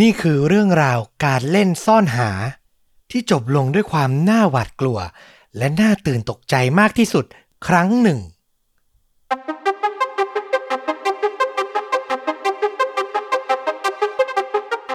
[0.00, 2.30] นี่คือเรื่องราวการเล่นซ่อนหา
[3.10, 4.98] ที่จบลงด้วยความน่าหวาดกลัว
[5.56, 7.24] และน่าตื่นตกใจมากที่สุด
[7.66, 8.18] ครั้งหนึ่ง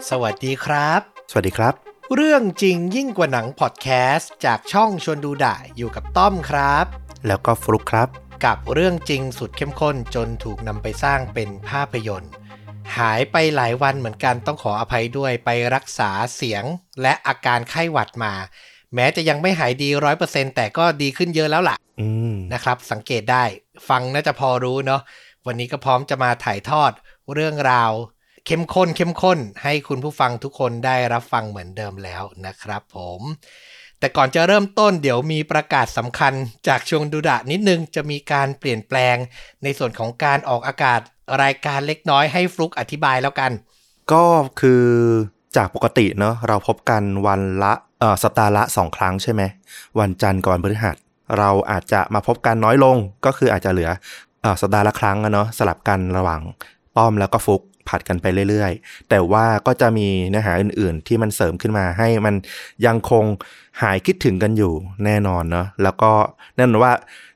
[0.09, 1.01] สวัสดีครับ
[1.31, 1.73] สวัสดีครับ
[2.15, 6.85] เรื่องจริงยิ่งกว่าหนังพอดแคสต์จากช่องชวนดูด่าอยู่กับต้อมครับ
[7.27, 8.09] แล้วก็ฟลุกครับ
[8.45, 12.33] กับเรื่องจริงสุดเข้มข้นจนถูกนำไปสร้างเป็นภาพยนตร์
[12.95, 16.63] หายไปหลายวันเหมือนกันต้องขออภัยด้วยไปรักษาเสียง
[17.01, 18.33] และอาการไข้หวัดมา
[18.95, 23.43] แม้จะยังไม่หายดีร้อยเปอร์เซ็นแต่ก็ดีขึ้นเยอะแล้วล่ะอืมนะครับ สังเกตได้
[23.89, 25.01] ฟังน่าจะพอรู้เนาะ
[25.45, 26.91] วันนี้ก็พร้อมจะมาถ่ายทอด
[27.33, 27.91] เรื่องราว
[28.45, 33.21] เข้มข้นเข้มข้น ให้คุณผู้ฟังทุกคนได้รับฟังเหมือนเดิมแล้วนะครับผม
[33.99, 36.33] แต่ก่อนจะเริ่มต้นเดี๋ยวมีประกาศสำคัญ
[36.67, 39.15] จากช่วงดูดะนิดนึงจะมีการเปลี่ยนแปลง
[39.63, 40.99] ในส่วนของการออกอากาศ
[41.43, 43.51] รายการเล็กน้อยให้ฟลุกอธิบายแล้วกัน
[44.11, 44.25] ก็
[44.59, 44.83] คือ
[45.55, 49.41] จากปกติเนอะเราพบกันวันละเออสัปดาห์ละสองครั้งใช่ไหม
[49.99, 50.95] วันจันทร์กับวันพฤหัส
[51.37, 53.89] เราอาจจะมาพบกันน้อยลงก็คืออาจจะเหลือ
[54.43, 56.41] อสัปดาห์ละครั้งอะเนาะสลับกันระหว่าง
[56.97, 62.35] ต้อมแล้วก็ฟุก ผัดกันไปเรื่อยๆ แต่ว่าก็จะมีเนื้อหาอื่นๆ ที่มันเสริมขึ้นมาให้มัน
[62.85, 63.25] ยังคง
[63.81, 64.73] หายคิดถึงกันอยู่
[65.05, 66.11] แน่นอนเนาะแล้วก็
[66.55, 66.93] แน่นอนว่า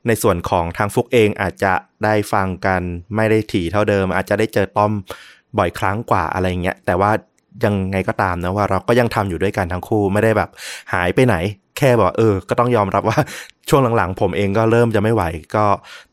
[0.07, 2.81] ในส่วนของทางฟุกเองอาจจะได้ฟังกัน
[3.16, 4.91] ไม่ได้ถี่เท่าเดิม อาจจะได้เจอต้อม
[5.57, 7.11] บ่อยครั้งกว่าอะไรเงี้ยแต่ว่า
[7.66, 10.49] ยังไงก็ตามนะว่าเราก็ยังทำอยู่ด้วยกันทั้งคู่ไม่ได้แบบ
[10.94, 11.35] หายไปไหน
[11.77, 13.19] แค่บอกเออ ก็ต้องยอมรับว่า
[13.69, 15.23] ช่วงหลังๆ ผมเองก็เริ่มจะไม่ไหว
[15.55, 15.66] ก็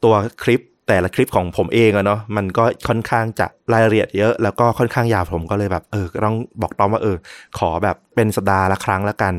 [0.04, 7.16] ตัวคลิป แต่ละคลิปของผมเองอะเนาะมันก็ค่อนข้างจะรายละเอียดเยอะ แล้วก็ค่อนข้างยาวผมก็เลยแบบเออต้องบอกต้อมว่าเออ
[7.58, 9.34] ขอแบบเป็นสัปดาห์ละครั้งละกัน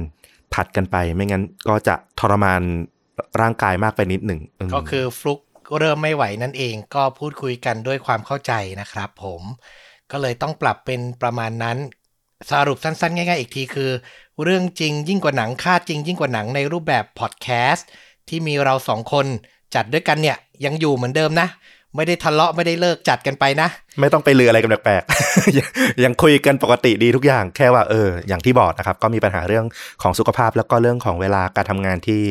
[0.54, 2.62] ผัดกันไป ไม่งั้นก็จะทรมาน
[3.42, 4.40] ร่างกายมากไปนิดหนึ่ง
[4.74, 5.40] ก็คือฟลุก
[5.80, 9.42] เริ่มไม่ไหวนั่นเองก็พูดคุยกันด้วยความเข้าใจนะครับผม
[10.12, 11.78] ก็เลยต้องปรับเป็นประมาณนั้น
[12.52, 13.92] สรุปสั้นๆ ง่ายๆ อีกทีคือ
[14.44, 17.88] เรื่องจริงยิ่งกว่าหนังค่าจริงยิ่งกว่าหนังในรูปแบบพอดแคสต์
[18.30, 19.26] ที่มีเราสองคน
[19.76, 21.48] จัดด้วยกันเนี่ยยังอยู่เหมือนเดิมนะ
[21.96, 25.70] ไม่ได้ทะเลาะไม่ได้เลิกจัดกันไปนะ ไม่ต้องไปเลืออะไรกันแปลกๆยัง
[26.04, 29.66] ยังคุยกันปกติดีทุกอย่างแค่ว่าเออ อย่างที่บอกนะครับ ก็มีปัญหาเรื่อง
[30.02, 32.22] ของสุขภาพแล้วก็เรื่องของเวลาการทำงานที่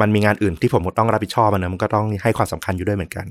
[0.00, 3.26] มันมีงานอื่นที่ผมต้องรับผิดชอบมันนะมันก็ต้องให้ความสำคัญอยู่ด้วยเหมือนกัน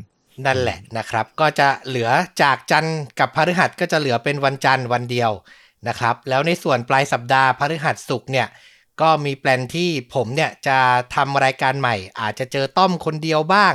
[0.45, 2.09] นั่นแหละนะครับ ก็จะเหลือ
[2.41, 5.31] จากจันทร์กับพฤหัสก็จะเหลือเป็นวันจันทร์วันเดียว
[5.88, 8.47] นะครับ แล้วในส่วนปลายสัปดาห์พฤหัสศุกร์เนี่ย
[9.01, 10.77] ก็มีแปลนที่ผมเนี่ยจะ
[11.15, 13.73] ทำรายการใหม่ อาจจะเจอต้อมคนเดียวบ้าง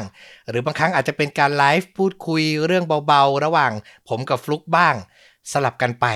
[0.48, 3.72] หรือบางครั้งอาจจะเป็นการไลฟ์พูดคุยเรื่องเบาๆ ระหว่าง
[4.08, 4.94] ผมกับฟลุกบ้าง
[5.52, 6.06] สลับกันไป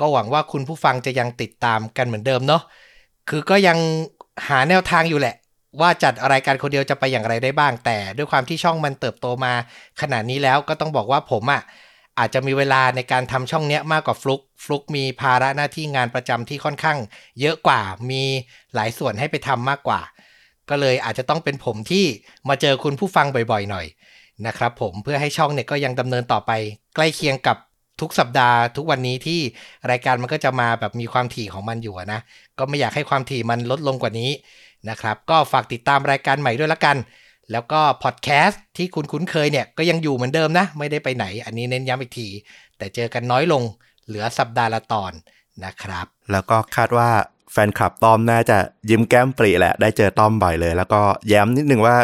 [0.00, 2.62] ก็หวังว่าคุณผู้ฟังจะยังติดตามกันเหมือนเดิมเนาะ
[3.28, 3.78] คือก็ยัง
[4.48, 5.36] หาแนวทางอยู่แหละ
[5.80, 9.52] ว่าจัดรายการคนเดียวจะไปอย่างไรได้บ้าง แต่ด้วยความที่ช่องมันเติบโตมา
[10.00, 11.62] ขนาดนี้แล้วก็ต้องบอกว่าผมอะ่ะ
[12.20, 16.98] อาจจะมีเวลาในการทำช่องเนี้ยมากกว่าฟลุกฟลุกมีภาระหน้าที่งานประจำที่ค่อนข้าง
[17.40, 18.22] เยอะกว่ามี
[18.74, 20.00] หลายส่วนให้ไปทำมากกว่า
[20.70, 22.04] ก็เลยอาจจะต้องเป็นผมที่
[22.48, 23.86] มาเจอคุณผู้ฟังบ่อยๆ หน่อย
[24.46, 26.50] นะครับผมเพื่อให้ช่องเนี่ยก็ยังดำเนินต่อไป
[26.94, 27.56] ใกล้เคียงกับ
[28.00, 29.40] ทุกสัปดาห์ทุกวันนี้ที่
[29.90, 32.20] รายการมันก็จะมาแบบมีความถี่ของมันอยู่นะ
[32.58, 34.30] ก็ไม่อยากให้ความถี่มันลดลงกว่านี้
[34.90, 36.96] นะครับ ก็ฝากติดตามรายการใหม่ด้วยละกัน
[37.52, 42.28] แล้วก็พอดแคสต์ที่คุณคุ้นเคยเนี่ยก็ยังอยู่เหมือนเดิมนะ ไม่ได้ไปไหน อันนี้เน้นย้ำอีกที
[42.78, 43.62] แต่เจอกันน้อยลง
[44.06, 45.12] เหลือสัปดาห์ละตอน
[45.64, 47.10] นะครับ แล้วก็คาดว่า
[47.52, 48.58] แฟนคลับต้อมน่าจะ
[48.90, 51.96] ยิ้มแก้มปรีแหละ ได้เจอต้อมบ่อยเลย แล้วก็แย้มนิดนึงว่า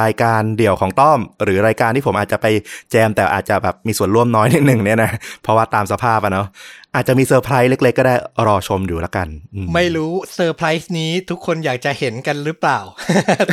[0.00, 2.46] รายการเดี่ยวของต้อม หรือรายการที่ผมอาจจะไป
[2.90, 6.46] แจม แต่อาจจะแบบมีส่วนร่วมน้อยนิดหนึ่งเนี่ยนะ เพราะว่าตามสภาพอะเนาะ
[6.94, 8.14] อาจจะมีเซอร์ไพรส์เล็กๆ ก็ได้
[8.46, 9.28] รอชมอยู่แล้วกัน
[9.74, 12.80] ไม่รู้เซอร์ไพรส์นี้ทุกคนอยากจะเห็นกันหรือเปล่า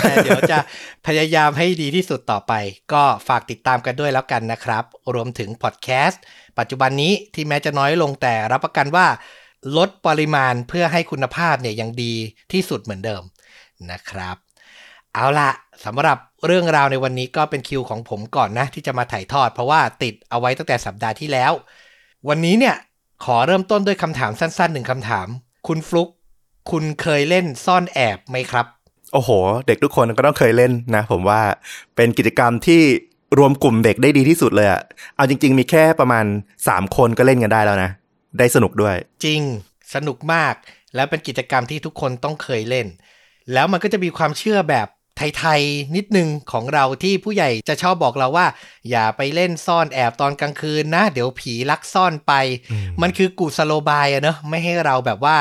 [0.01, 0.57] แต่เดี๋ยวจะ
[1.07, 2.53] พยายามให้ดีที่สุดต่อไป
[2.93, 4.83] ก็ฝากติดตามกันด้วยแล้วกันนะครับ
[5.13, 6.21] รวมถึงพอดแคสต์
[6.59, 9.07] ปัจจุบันนี้ที่แม้จะน้อยลงแต่รับประกันว่า
[9.77, 12.13] ลดปริมาณเพื่อให้คุณภาพเนี่ยยังดี
[12.51, 13.23] ที่สุดเหมือนเดิม
[13.91, 14.35] นะครับ
[15.13, 15.49] เอาละ
[15.85, 21.51] สำหรับเรื่องราวในวันนี้ก็เป็นคิวของผมก่อนนะ ที่จะมาถ่ายทอด เพราะว่าติดเอาไว้ตั้งแต่สัปดาห์ที่แล้ว
[22.29, 22.75] วันนี้เนี่ย
[23.25, 25.27] ขอเริ่มต้นด้วยคำถามสั้นๆหนึ่งคำถาม
[25.67, 26.09] คุณฟลุก
[26.71, 28.65] คุณเคยเล่นซ่อนแอบไหมครับ
[29.13, 29.29] โอ้โห
[29.67, 31.41] เด็กทุกคนก็ต้องเคยเล่นนะ ผมว่า
[31.95, 32.81] เป็นกิจกรรมที่
[33.37, 34.81] รวมกลุ่มเด็กได้ดีที่สุดเลยอะ
[35.15, 36.25] เอาจริง ๆ มีแค่ประมาณ
[36.61, 37.91] 3 คนก็เล่นกันได้แล้วนะ
[38.37, 38.95] ได้สนุกด้วย
[39.25, 39.41] จริง
[39.95, 40.53] สนุกมาก
[40.95, 42.87] แล้วเป็นกิจกรรมที่ทุกคนต้องเคยเล่น
[43.53, 44.87] แล้วมันก็จะมีความเชื่อแบบ
[45.17, 48.47] ไทยๆนิดนึงของเราที่ผู้ใหญ่จะชอบบอกเราว่า
[48.89, 52.33] อย่าไปเล่นซ่อนแอบตอนกลางคืนนะ เดี๋ยวผีลักซ่อนไป
[52.71, 55.37] อืมมันคือกุศโลบายอะเนอะไม่ให้เราแบบว่า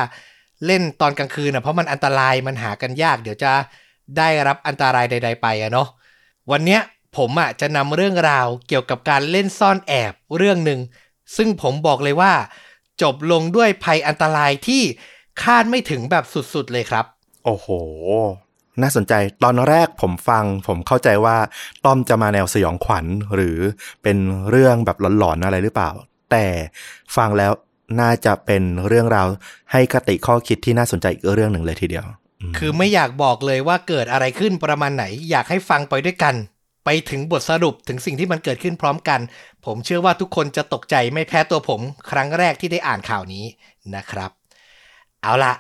[0.67, 3.53] เล่นตอนกลางคืนอะเพราะมันอันตรายมันหากันยาก เดี๋ยวจะ
[4.19, 5.89] ได้รับอันตรายใด ๆ ไปอะเนาะ
[6.51, 6.81] วันเนี้ย
[7.17, 10.81] ผมอะจะนำเรื่องราวเกี่ยวกับการเล่นซ่อนแอบเรื่องหนึ่ง
[11.37, 12.33] ซึ่งผมบอกเลยว่า
[13.03, 14.83] จบลงด้วยภัยอันตรายที่
[15.43, 16.25] คาดไม่ถึงแบบ
[16.55, 17.05] สุดๆเลยครับ
[17.45, 17.69] โอ้โห
[18.83, 19.13] น่าสนใจ
[19.45, 21.37] ตอนแรกผมฟัง ผมเข้าใจว่า
[21.85, 23.59] ต้อมจะมาแนวสยองขวัญหรือ
[24.03, 24.19] เป็น
[24.51, 25.91] เรื่องแบบหลอนๆอะไรหรือเปล่า
[26.31, 26.45] แต่
[27.17, 27.53] ฟังแล้ว
[28.01, 29.27] น่าจะเป็นเรื่องราว
[29.73, 32.07] ให้คติข้อคิดที่น่าสนใจอีกเรื่องหนึ่งเลยทีเดียว
[32.59, 36.35] คือไม่อยากบอกเลยว่าเกิดอะไรขึ้นประมาณไหน อยากให้ฟังไปด้วยกัน
[36.85, 39.21] ไปถึงบทสรุปถึงสิ่งที่มันเกิดขึ้นพร้อมกัน
[39.65, 41.81] ผมเชื่อว่าทุกคนจะตกใจไม่แพ้ตัวผม
[42.11, 43.45] ครั้งแรกที่ได้อ่านข่าวนี้
[43.95, 44.31] นะครับ
[45.23, 45.55] เอาละ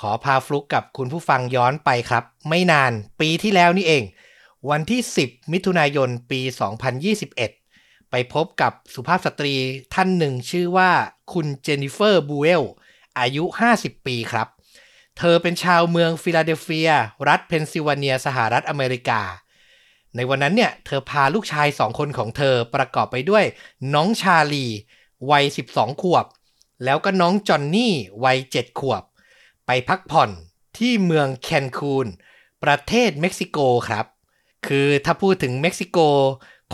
[0.08, 4.04] อพาฟลุกกับคุณผู้ฟังย้อนไปครับ ไม่นานปีที่แล้วนี่เอง
[4.70, 6.40] วันที่ 10 มิถุนายนปี
[7.26, 9.54] 2021 ไปพบกับสุภาพสตรี
[9.94, 10.90] ท่านหนึ่งชื่อว่า
[11.32, 12.62] คุณเจนิเฟอร์บูเวล
[13.18, 13.44] อายุ
[13.76, 14.48] 50 ปีครับ
[15.18, 16.90] เธอเป็นชาวเมืองฟิลาเดลเฟีย
[17.28, 19.20] รัฐเพนซิลเวเนีย สหรัฐอเมริกา
[20.16, 23.44] ในวันนั้นเนี่ยเธอพาลูกชายสองคนของเธอประกอบไปด้วย
[23.94, 24.66] น้องชาลี
[25.30, 26.26] วัย 12 ขวบ
[26.84, 27.94] แล้วก็น้องจอนนี่
[28.24, 29.02] วัย 7 ขวบ
[29.66, 30.30] ไปพักผ่อน
[30.78, 32.06] ที่เมืองแคนคูน
[32.64, 33.58] ประเทศเม็กซิโก
[33.88, 34.06] ครับ
[34.66, 35.98] คือถ้าพูดถึงเม็กซิโก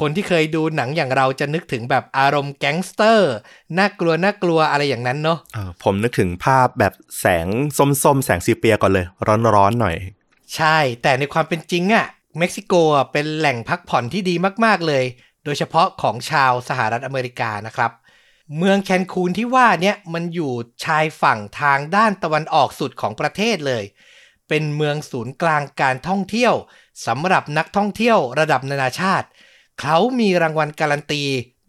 [0.01, 3.33] คนที่เคยดูหนังอย่างเราจะนึกถึงแบบอารมณ์แก๊งสเตอร์
[3.79, 7.47] น่ากลัวน่ากลัวอะไรอย่างนั้นเนาะเออผมนึกถึงภาพแบบแสง
[7.77, 9.07] ส้มๆ แสง sepia ก่อนเลย
[9.57, 9.97] ร้อนๆหน่อย
[10.57, 12.07] ใช่ แต่ในความเป็นจริงอะ
[12.39, 14.35] เม็กซิโกอะเป็นแหล่งพักผ่อนที่ดี
[14.65, 15.05] มาก ๆ เลย
[15.45, 17.93] โดยเฉพาะของชาวสหรัฐอเมริกานะครับ
[18.59, 20.53] เมืองแคนคูนที่ว่าเนี่ยมันอยู่
[20.85, 23.85] ชายฝั่งทางด้านตะวันออกสุดของประเทศเลย
[24.49, 26.55] เป็นเมืองศูนย์กลางการท่องเที่ยว
[27.07, 29.27] สำหรับนักท่องเที่ยวระดับนานาชาติ
[29.81, 31.23] เขามีรางวัลการันตี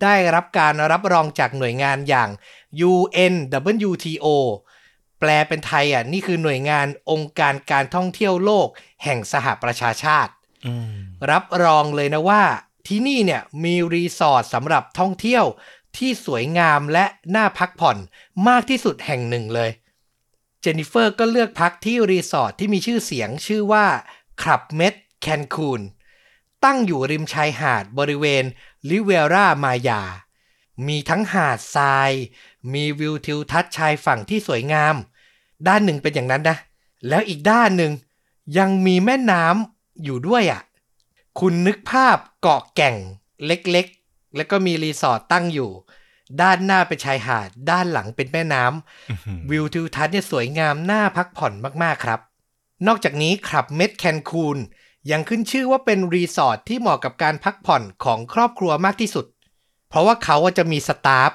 [0.03, 2.29] ได้รับการรับรองจากหน่วยงานอย่าง
[2.91, 4.27] UNWTO
[5.19, 8.67] แปลเป็นไทยอะนี่คือหน่วยงานองค์การการท่องเที่ยวโลก
[9.03, 10.31] แห่งสหประชาชาติ
[11.31, 12.43] รับรองเลยนะว่า
[12.87, 15.45] ที่นี่เนี่ยมีรีสอร์ทสำหรับท่องเที่ยว
[15.97, 17.97] ที่สวยงามและน่าพักผ่อน
[18.47, 19.71] มากที่สุดแห่งหนึ่งเลย
[20.61, 23.85] เจนนิเฟอร์ก็เลือกพักที่รีสอร์ทที่มีชื่อเสียงชื่อว่า
[24.41, 25.81] คลับเม็ดแคนคูน
[26.65, 28.43] ตั้งอยู่ริมชายหาดบริเวณ
[28.89, 30.01] ลิเวรามายา
[30.87, 32.11] มีทั้งหาดทราย
[32.73, 34.95] มีวิวทิวทัศน์ชายฝั่งที่สวยงาม
[35.67, 36.57] ด้านหนึ่งเป็นอย่างนั้นนะ
[37.07, 37.91] แล้วอีกด้านหนึ่ง
[38.57, 40.61] ยังมีแม่น้ำ อยู่ด้วยอะ
[41.39, 42.95] คุณนึกภาพเกาะแก่ง
[43.45, 45.71] เล็กๆ แล้วก็มีรีสอร์ทตั้งอยู่
[46.41, 51.53] ด้านหน้าเป็นชายหาด ด้านหลังเป็นแม่น้ำวิวทิวทัศน์เนี่ยสวยงามน่าพักผ่อน
[51.83, 52.19] มากๆครับ
[52.87, 54.57] นอกจากนี้คลับเมดแคนคูน
[55.11, 59.25] ยังขึ้นชื่อว่าเป็นรีสอร์ทที่เหมาะกับการพักผ่อนของครอบครัวมากที่สุด
[59.89, 61.31] เพราะว่าเขาจะมีสตาฟ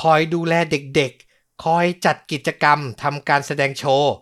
[0.00, 4.12] คอยดูแลเด็กๆ คอยจัดกิจกรรมทำการแสดงโชว์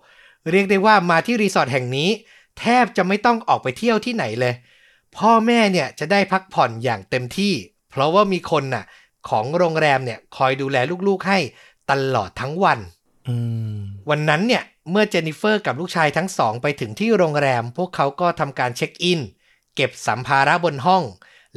[0.51, 2.11] เรียกได้ว่ามาที่รีสอร์ทแห่งนี้
[2.59, 4.55] แทบจะไม่ต้องออกไปเที่ยวที่ไหนเลย
[5.17, 7.55] พ่อแม่เนี่ยจะได้พักผ่อนอย่างเต็มที่
[7.91, 8.85] เพราะว่ามีคนน่ะ
[9.29, 10.77] ของโรงแรมเนี่ยคอยดูแล
[11.09, 11.39] ลูกๆให้
[11.91, 12.79] ตลอดทั้งวัน
[13.29, 13.37] อื
[13.75, 13.79] ม
[14.11, 19.21] วันนั้นเนี่ยเมื่อเจนนิเฟอร์กับลูกชายทั้งสองไปถึงที่โรงแรม พวกเขาก็ทำการเช็คอิน
[19.75, 21.05] เก็บสัมภาระบนห้อง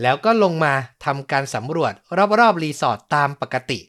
[0.02, 0.74] แล้วก็ลงมา
[1.06, 1.94] ทำการสำรวจ
[2.40, 3.80] รอบๆรีสอร์ทตามปกติ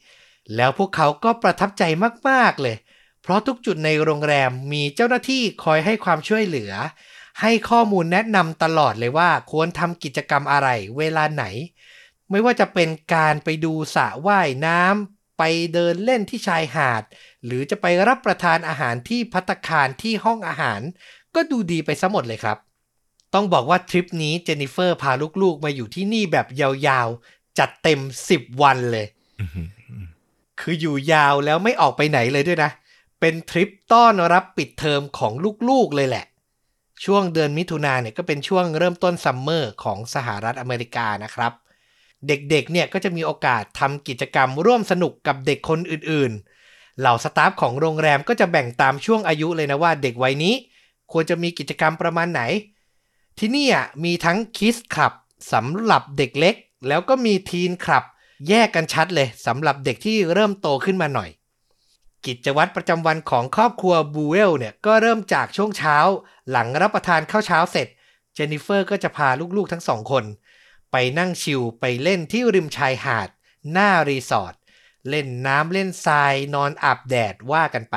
[0.56, 1.82] แล้วพวกเขาก็ประทับใจ
[2.28, 6.72] มากๆเลยเพราะทุกจุดในโรงแรมมีเจ้าหน้าที่คอยให้ความช่วยเหลือ
[7.40, 11.44] ให้ข้อมูลแนะนำตลอดเลยว่าควรทำกิจกรรมอะไร เวลาไหน
[12.30, 15.42] ไม่ว่าจะเป็นการไปดูสระว่ายน้ำไป
[15.74, 17.02] เดินเล่นที่ชายหาด
[17.44, 20.80] หรือจะไปรับประทานอาหารที่พัตตาคารที่ห้องอาหาร
[21.34, 22.58] ก็ดูดีไปซะหมดเลยครับ
[23.34, 25.12] ต้องบอกว่าทริปนี้เจนนิเฟอร์พา
[25.42, 28.00] ลูกๆ มาอยู่ที่นี่แบบยาวๆ จัดเต็ม
[28.30, 29.06] 10 วันเลย
[29.40, 29.66] อืม
[30.60, 32.70] คืออยู่ยาวแล้วไม่ออกไปไหนเลยด้วยนะ
[33.24, 35.32] เป็นทริปต้อนรับปิดเทอมของ
[35.68, 36.24] ลูกๆเลยแหละ
[37.04, 41.52] ช่วงเดือนมิถุนาเนี่ยก็เป็นช่วงเริ่มต้น summer ของสหรัฐอเมริกานะครับ
[42.26, 50.54] เด็กๆเนี่ยก็จะมีโอกาสทำกิจกรรมร่วมสนุกกับเด็กคนอื่นๆ เหล่า staff ของโรงแรมก็จะแบ่งตามช่วงอายุเลยนะว่าเด็กวัยนี้
[51.12, 52.42] ควรจะมีกิจกรรมประมาณไหน
[53.38, 53.68] ที่นี่
[54.04, 55.12] มีทั้ง kids club
[55.52, 56.54] สำหรับเด็กเล็ก
[56.88, 58.04] แล้วก็มี teen club
[58.48, 61.30] แยกกันชัดเลยสำหรับเด็กที่เริ่มโตขึ้นมาหน่อย
[62.26, 65.96] กิจวัตรประจำวันของครอบครัวบูเวลเนี่ยก็เริ่มจากช่วงเช้า
[66.50, 67.88] หลังรับประทานข้าวเช้าเสร็จ
[68.34, 70.24] เจนนิเฟอร์ก็จะพาลูกๆทั้งสองคน
[70.92, 73.28] ไปนั่ง chill ไปเล่นที่ริมชายหาด
[73.72, 74.54] หน้ารีสอร์ท
[75.08, 77.96] เล่นน้ำเล่นทรายนอนอาบแดดว่ากันไป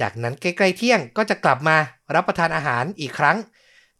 [0.00, 1.76] จากนั้นใกล้ๆเที่ยงก็จะกลับมา
[2.14, 3.36] รับประทานอาหารอีกครั้ง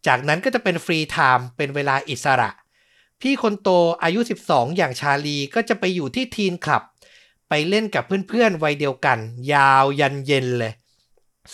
[0.07, 2.51] จากนั้นก็จะเป็น free time เป็นเวลาอิสระ
[3.21, 3.69] พี่คนโต
[4.03, 6.83] อายุ 12 อย่างชาลีก็จะไปอยู่ที่ teen club
[7.53, 9.19] ไปเล่นกับเพื่อนๆวัยเดียวกัน
[9.53, 10.73] ยาวยันเย็นเลย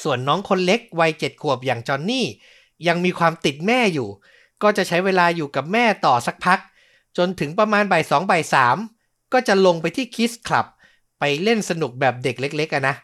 [0.02, 2.26] ส่วนน้องคนเล็กวัยเจ็ดขวบอย่างจอนนี่
[2.88, 4.10] ยังมีความติดแม่อยู่
[4.64, 6.60] ก็จะใช้เวลาอยู่กับแม่ต่อสักพัก
[7.18, 8.78] จนถึงประมาณบ่ายสองบ่ายสาม
[9.34, 10.66] ก็จะลงไปที่ kids club
[11.20, 12.96] ไปเล่นสนุกแบบเด็กเล็กๆอะนะ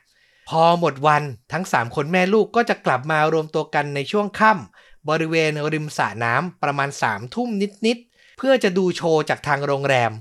[0.49, 1.23] พอหมดวัน
[1.53, 7.49] ทั้ง 3 คนแม่ลูกก็จะกลับมารวมตัวกันในช่วงค่ำบริเวณริมสระน้ำประมาณ3ามทุ่ม
[7.85, 10.11] นิดๆเพื่อจะดูโชว์จากทางโรงแรม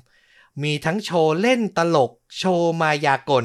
[0.63, 3.45] มีทั้งโชว์เล่นตลก โชว์มายากล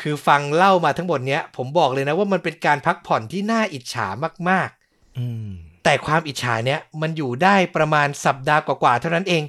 [0.00, 4.06] คือฟังเล่ามาทั้งหมดเนี้ย ผมบอกเลยนะว่ามันเป็นการพักผ่อนที่น่าอิจฉา
[4.48, 5.48] มากๆอืม
[5.84, 9.42] แต่ความอิจฉาเนี้ยมันอยู่ได้ประมาณสัปดาห์กว่าๆเท่านั้นเอง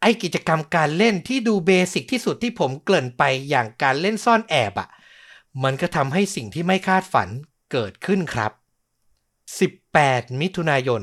[0.00, 4.88] ไอกิจกรรมการเล่นที่ดูเบสิกที่สุดที่ผมเกริ่นไปอย่างการเล่นซ่อนแอบอะ่ะ
[5.62, 7.28] มันก็ทำให้สิ่งที่ไม่คาดฝัน
[7.72, 8.52] เกิดขึ้นครับ
[9.66, 11.02] 18 มิถุนายน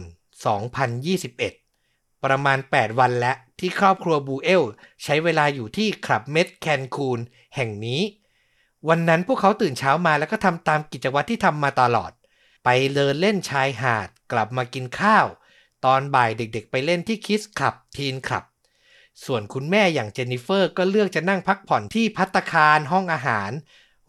[1.31, 4.63] 2021 ประมาณ 8 วันและ ที่ครอบครัวบูเอล
[5.03, 7.19] ใช้เวลาอยู่ที่คลับเม็ดแคนคูน
[7.55, 8.01] แห่งนี้
[8.89, 12.11] วันนั้นพวกเขาตื่นเช้ามาแล้วก็ทำตามกิจวัตรที่ทำมาตลอด
[12.63, 15.27] ไปเดินเล่นชายหาดกลับมากินข้าว
[15.85, 18.43] ตอนบ่ายเด็กๆ ไปเล่นที่คิสคลับทีนคลับ
[19.25, 23.51] ส่วนคุณแม่อย่างเจนนิเฟอร์ก็เลือกจะนั่งพักผ่อนที่พัตคารห้องอาหาร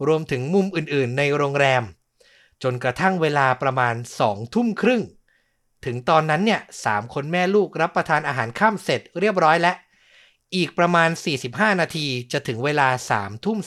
[0.07, 1.83] รวมถึงมุมอื่นๆ ในโรงแรม
[2.63, 5.03] จนกระทั่งเวลาประมาณสองทุ่มครึ่ง
[5.85, 9.75] ถึงตอนนั้นเนี่ยสามคนแม่ลูกรับประทานอาหารค่ำเสร็จเรียบร้อยแล้ว
[10.55, 11.09] อีกประมาณ
[11.45, 13.57] 45 นาทีจะถึงเวลา3ทุ่ม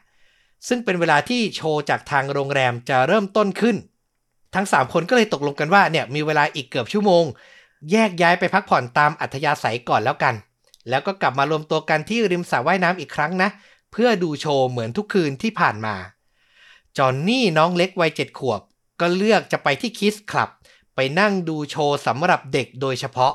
[0.00, 3.76] 15 ซึ่งเป็นเวลาที่โชว์จากทางโรงแรมจะเริ่มต้นขึ้น
[4.54, 7.24] ทั้ง 3 คนก็เลยตกลงกันว่าเนี่ยมีเวลาอีกเกือบชั่วโมง
[7.90, 10.34] แยกย้ายไปพักผ่อนตามอัธยาศัยก่อนแล้วกัน
[10.88, 13.48] แล้วก็กลับมารวมตัวกันที่ริมสระว่ายน้ำอีกครั้งนะ
[13.92, 15.96] เพื่อดูโชว์เหมือนทุกคืนที่ผ่านมา
[16.98, 18.60] จอนนี่น้องเล็กวัยเจ็ดขวบ
[19.00, 20.50] ก็เลือกจะไปที่คิสคลับ
[20.94, 23.32] ไปนั่งดูโชว์สำหรับเด็กโดยเฉพาะ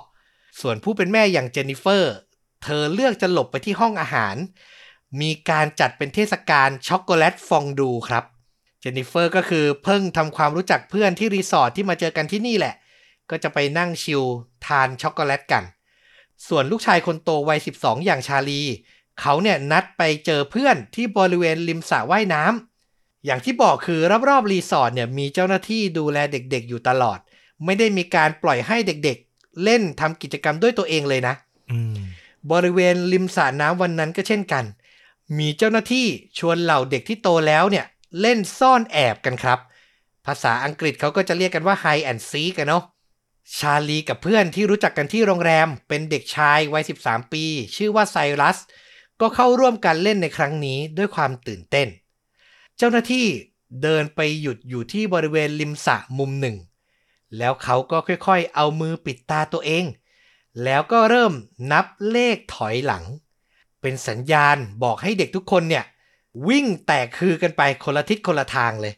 [0.62, 2.13] ส่วนผู้เป็นแม่อย่างเจนนิเฟอร์
[2.63, 4.36] เธอเลือกจะหลบไปที่ห้องอาหาร
[5.22, 8.24] มีการจัดเป็นเทศกาลช็อกโกแลตฟองดูครับ
[8.80, 12.75] เจนนิเฟอร์ก็คือเพิ่งทำความรู้จักเพื่อนที่รีสอร์ทที่มาเจอกันที่นี่แหละ
[13.30, 14.24] ก็จะไปนั่ง chill
[14.66, 15.63] ทานช็อกโกแลตกัน
[16.48, 18.62] ส่วนลูกชายคนโตวัย 12 อย่างชาลี
[19.20, 24.00] เขาเนี่ยนัดไปเจอเพื่อนที่บริเวณริมสระว่ายน้ำอย่างที่บอกคือ
[24.30, 27.20] รอบๆรีสอร์ทเนี่ยมีเจ้าหน้าที่ดูแลเด็กๆอยู่ตลอด
[27.66, 31.36] ไม่ได้มีการปล่อยให้เด็กๆ เล่นทำกิจกรรมด้วยตัวเองเลยนะ
[31.72, 31.96] อืม
[32.51, 34.66] บริเวณริมสระน้ำวันนั้นก็เช่นกัน
[35.38, 37.86] มีเจ้าหน้าที่ชวนเหล่าเด็กที่โตแล้วเนี่ย
[38.22, 39.60] เล่นซ่อนแอบกันครับ
[40.25, 42.84] ภาษาอังกฤษเขาก็จะเรียกกันว่า hide and seek กันเนาะ
[43.58, 47.44] ชาลีกับเพื่อนที่รู้จักกันที่โรงแรม เป็นเด็กชายวัย 13 ปี
[47.75, 48.58] ชื่อว่าไซรัส
[49.22, 51.88] ก็เข้าร่วมการเล่นในครั้งนี้ด้วยความตื่นเต้น
[52.78, 53.25] เจ้าหน้าที่
[53.84, 56.56] เดินไปหยุดอยู่ที่บริเวณริมสระมุมหนึ่ง
[57.38, 59.86] แล้วเขาก็ค่อยๆ เอามือปิดตาตัวเอง
[60.63, 61.33] แล้วก็เริ่ม
[61.71, 63.03] นับเลขถอยหลัง
[63.81, 65.86] เป็นสัญญาณบอกให้เด็กทุกคนเนี่ย
[66.48, 68.93] วิ่งแตกคือกันไปคนละทิศคนละทางเลย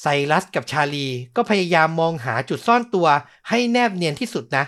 [0.00, 3.06] ไซรัสกับชาลีก็พยายามมองหาจุดซ่อนตัว
[3.48, 4.64] ให้แนบเนียนที่สุดนะ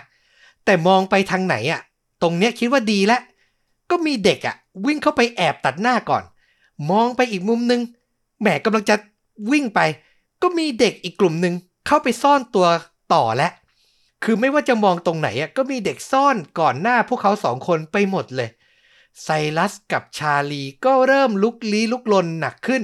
[0.65, 1.81] แต่มองไปทางไหนอะ่ะ
[2.21, 3.21] ตรงเนี้ยคิดว่าดีแล้ว
[3.89, 4.55] ก็มีเด็กอะ่ะ
[4.85, 6.23] วิ่งเข้าไปแอบตัดหน้าก่อน
[6.91, 7.81] มองไปอีกมุมนึง
[8.41, 8.95] แหมกำลังจะ
[9.51, 9.79] วิ่งไป
[10.41, 11.53] ก็มีเด็กอีกกลุ่มหนึ่ง
[11.87, 12.67] เข้าไปซ่อนตัว
[13.13, 13.51] ต่อแล้ว
[14.23, 18.49] คือไม่ว่าจะมองตรงไหนอะก็มีเด็กซ่อนก่อนหน้าพวกเขาสองคนไปหมดเลย
[19.23, 22.83] ไซรัสกับชาลีก็เริ่มลุกลี้ลุกลนหนักขึ้น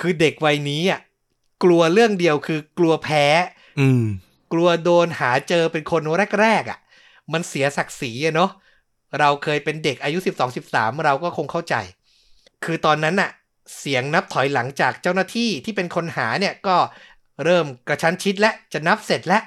[0.00, 1.00] คือเด็กวัยนี้อะ
[1.64, 3.24] กลัวเรื่องเดียวคือกลัวแพ้
[3.80, 4.04] อืม
[4.52, 6.02] กลัวโดนหาเจอเป็นคน
[6.40, 6.78] แรกๆอะ
[7.32, 8.50] มันเสียศักดิ์ศรีอะเนาะ
[9.18, 10.18] เราเคยเป็นเด็กอายุ
[10.60, 11.74] 12-13 เราก็คงเข้าใจ
[12.64, 13.30] คือตอนนั้นน่ะ
[13.78, 16.76] เสียงนับถอยหลังจากเจ้าหน้าที่ที่เป็นคนหาเนี่ยก็
[17.44, 19.42] เริ่มกระชั้นชิดและจะนับเสร็จแล้ว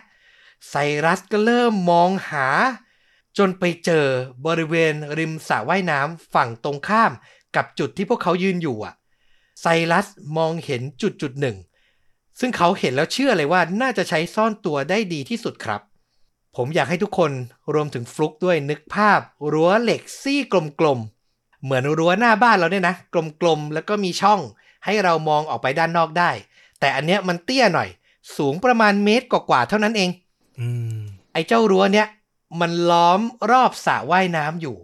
[0.69, 0.75] ไซ
[1.05, 2.47] รัสก็เริ่มมองหา
[3.37, 4.05] จนไปเจอ
[4.45, 7.11] บริเวณริมสระว่ายน้ำฝั่งตรงข้าม
[7.55, 8.93] กับจุดที่พวกเขายืนอยู่อะ
[9.61, 11.57] ไซรัสมองเห็นจุดจุดหนึ่ง
[12.39, 15.81] ซึ่งเขาเห็นแล้วเชื่อเลยว่าน่าจะใช้ซ่อนตัวได้ดีที่สุดครับ
[16.55, 17.31] ผมอยากให้ทุกคน
[17.73, 19.19] รวมถึงฟลุกด้วยนึกภาพ
[19.51, 20.39] รั้วเหล็กซี่
[20.79, 22.95] กลมๆ เหมือนรั้วหน้าบ้านเราเนี่ยนะ
[23.41, 24.39] กลมๆ แล้วก็มีช่อง
[24.85, 26.31] ให้เรามองออกไปด้านนอกได้
[26.85, 27.89] แต่อันเนี้ยมันเตี้ยหน่อย
[28.37, 30.09] สูงประมาณเมตรกว่าๆเท่านั้นเอง
[30.59, 30.99] อืม
[31.33, 32.07] ไอ้เจ้ารั้วเนี้ย
[32.61, 33.19] มันล้อม
[33.51, 34.77] รอบสระว่ายน้ำอยู่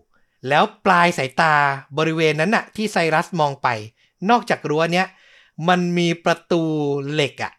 [0.48, 1.56] แล้วปลายสายตา
[1.98, 3.68] บริเวณนั้นน่ะ ที่ไซรัสมองไป
[4.30, 5.06] นอกจากรั้วเนี้ย
[5.68, 6.64] มันมีประตู
[7.14, 7.52] เหล็กอะ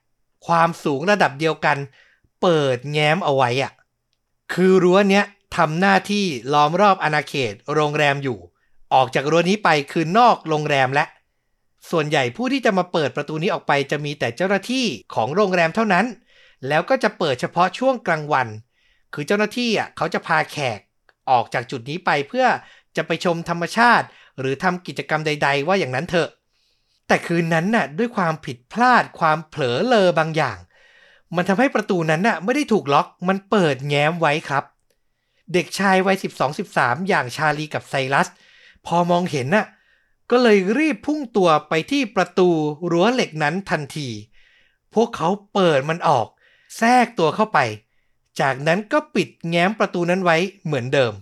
[0.46, 1.76] ความสูงระดับเดียวกัน
[2.42, 3.72] เปิดแง้มเอาไว้อะ
[4.52, 5.24] คือรั้วเนี้ย
[5.56, 8.38] ทำหน้าที่ล้อมรอบอาณาเขตโรงแรมอยู่
[8.94, 11.04] ออกจากรั้วนี้ไปคือนอกโรงแรมและ
[11.90, 16.06] ส่วนใหญ่ผู้ที่จะมาเปิดประตูนี้ออกไปจะมีแต่เจ้าหน้าที่ของโรงแรมเท่านั้น
[16.68, 18.48] แล้วก็จะเปิดเฉพาะช่วงกลางวัน
[19.14, 20.80] คือเจ้าหน้าที่อะเขาจะพาแขก
[21.30, 22.46] ออกจากจุดนี้ไปเพื่อ
[22.96, 24.06] จะไปชมธรรมชาติ
[24.38, 26.28] หรือทำกิจกรรมใด ๆ ว่าอย่างนั้นเถอะ
[27.08, 30.58] แต่คืนนั้นน่ะด้วยความผิดพลาดความเผลอเลอบางอย่าง
[31.36, 34.64] มันทำให้ประตูนั้นน่ะไม่ได้ถูกล็อกมันเปิดแง้มไว้ครับ
[35.52, 36.16] เด็กชายวัย
[36.62, 38.28] 12-13 อย่างชาลีกับไซรัส
[38.86, 39.66] พอมองเห็นน่ะ
[40.32, 42.48] ก็เลยรีบพุ่งตัวไปที่ประตู
[42.90, 44.08] รั้วเหล็กนั้นทันที
[44.94, 46.26] พวกเขาเปิดมันออก
[46.78, 47.58] แทรกตัวเข้าไป
[48.40, 51.12] จากนั้นก็ปิดแง้มประตูนั้นไว้เหมือนเดิม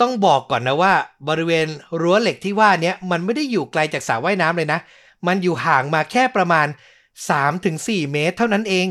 [0.00, 0.94] ต้องบอกก่อนนะว่า
[1.28, 1.66] บริเวณ
[2.00, 4.80] รั้วเหล็กที่ว่าเนี้ยมันไม่ได้อยู่ไกลจากสระว่ายน้ำเลยนะ
[5.26, 6.66] มันอยู่ห่างมาแค่ประมาณ
[7.38, 8.86] 3-4 เมตรเท่านั้นเอง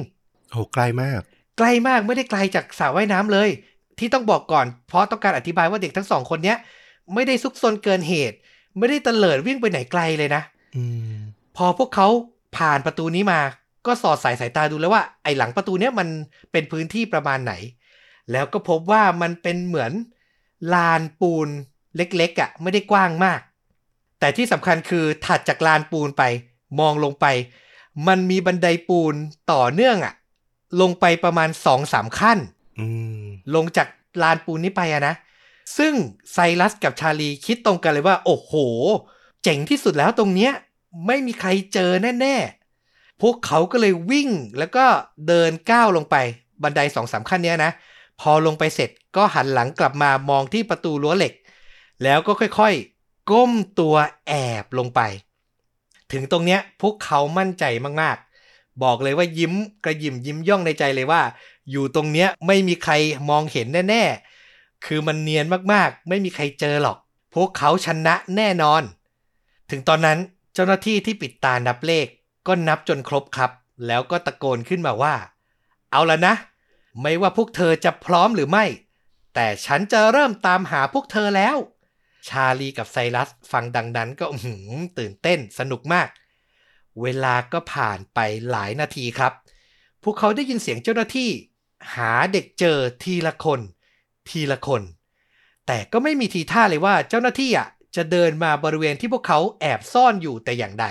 [0.51, 1.21] โอ้ใกล้มาก
[1.57, 3.49] ไกลมากไม่ได้ไกลจากสระว่ายน้ำเลย
[3.99, 6.57] ที่ต้องบอกก่อน เพราะต้องการอธิบายว่าเด็กทั้งสองคนเนี้ย
[7.13, 8.37] ไม่ได้ซุกซนเกินเหตุ
[8.77, 10.41] ไม่ได้เตลิดวิ่งไปไหนไกลเลยนะ
[10.75, 11.15] อืม
[11.57, 12.07] พอพวกเขา
[12.57, 13.39] ผ่านประตูนี้มา
[13.85, 16.07] ก็สอดสายสายตาดูแล้วว่า ไอ้หลังประตูเนี้ยมัน
[16.51, 17.53] เป็นพื้นที่ประมาณไหน
[18.31, 19.91] แล้วก็พบว่ามันเป็นเหมือน
[20.73, 21.47] ลานปูน
[21.95, 23.39] เล็กๆอะ่ะ ไม่ได้กว้างมาก
[24.19, 26.23] แต่ที่สำคัญคือถัดจากลานปูนไป
[26.79, 27.25] มองลงไป
[28.07, 29.15] มันมีบันไดปูน
[29.51, 30.13] ต่อเนื่องอะ่ะ
[30.81, 32.39] ลงไปประมาณสองสามขั้น
[32.79, 32.87] อื
[33.19, 33.23] ม
[33.55, 33.87] ลงจาก
[34.21, 35.15] ลานปูนนี้ไปอะนะ
[35.77, 35.93] ซึ่ง
[36.33, 38.53] ไซรัสกับชาลีคิดตรงกันเลยว่า โอ้โห
[39.43, 40.53] เจ๋งที่สุดแล้วตรงเนี้ย
[41.07, 41.91] ไม่มีใครเจอ
[42.21, 44.85] แน่ๆ พวกเขาก็เลยวิ่งแล้วก็
[45.27, 46.15] เดินก้าวลงไป
[46.63, 47.71] บันไดสองสามขั้นเนี้ยนะ
[48.21, 51.33] พอลงไปเสร็จก็หันหลังกลับมามองที่ประตูรั้วเหล็ก
[52.03, 53.95] แล้วก็ค่อยๆ ก้มตัว
[54.27, 55.01] แอบลงไป
[56.11, 57.63] ถึงตรงเนี้ยพวกเขามั่นใจ
[58.01, 59.53] มากๆ บอกเลยว่ายิ้ม
[59.83, 61.21] กระยิมยิ้มย่องในใจเลยว่า
[61.71, 62.93] อยู่ตรงเนี้ยไม่มีใคร
[63.29, 64.34] มองเห็นแน่ๆ
[64.85, 66.97] คือมันเนียนมากๆ ไม่มีใครเจอหรอก
[67.33, 68.83] พวกเขาชนะแน่นอน
[69.69, 70.19] ถึงตอนนั้น
[70.53, 72.07] เจ้าหน้าที่ที่ปิดตานับเลข
[72.47, 73.51] ก็นับจนครบครับ
[73.87, 75.15] แล้วก็ตะโกนขึ้นมาว่า
[75.91, 76.33] เอาละนะ
[77.01, 78.65] ไม่ว่าพวกเธอจะพร้อมหรือไม่
[79.33, 81.57] แต่ฉันจะเริ่มตามหาพวกเธอแล้ว
[82.27, 84.55] ชาลีกับไซรัสฟังดังนั้นก็หื
[84.97, 86.07] ตื่นเต้นสนุกมาก
[87.01, 89.33] เวลาก็ผ่านไปหลายนาทีครับ
[90.03, 91.29] พวกเขาได้ยินเสียงเจ้าหน้าที่
[91.95, 93.59] หาเด็กเจอทีละคน
[94.29, 94.81] ทีละคน
[95.67, 100.85] แต่ก็ไม่มีทีท่าเลยว่าเจ้าหน้าที่อะจะเดินมาบริเวณที่พวกเขาแอบซ่อนอยู่แต่อย่างใด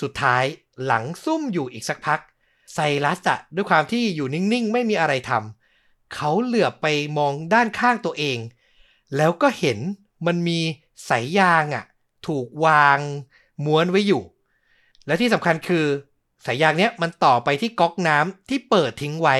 [0.00, 0.44] สุดท้าย
[0.84, 2.20] หลังซุ่มอยู่อีกสักพัก
[2.74, 6.86] ไซรัสอะด้วยความที่อยู่นิ่งๆ ไม่มีอะไรทำเขาเหลือบไป
[7.18, 8.38] มองด้านข้างตัวเอง
[9.16, 9.78] แล้วก็เห็น
[10.26, 10.60] มันมี
[11.08, 11.84] สายยางอะ
[12.26, 12.98] ถูกวาง
[13.64, 14.22] ม้วนไว้อยู่
[15.06, 15.86] และที่สำคัญคือ
[16.46, 19.36] สายยางเนี้ยมันต่อไปที่ก๊อกน้ำที่เปิดทิ้งไว้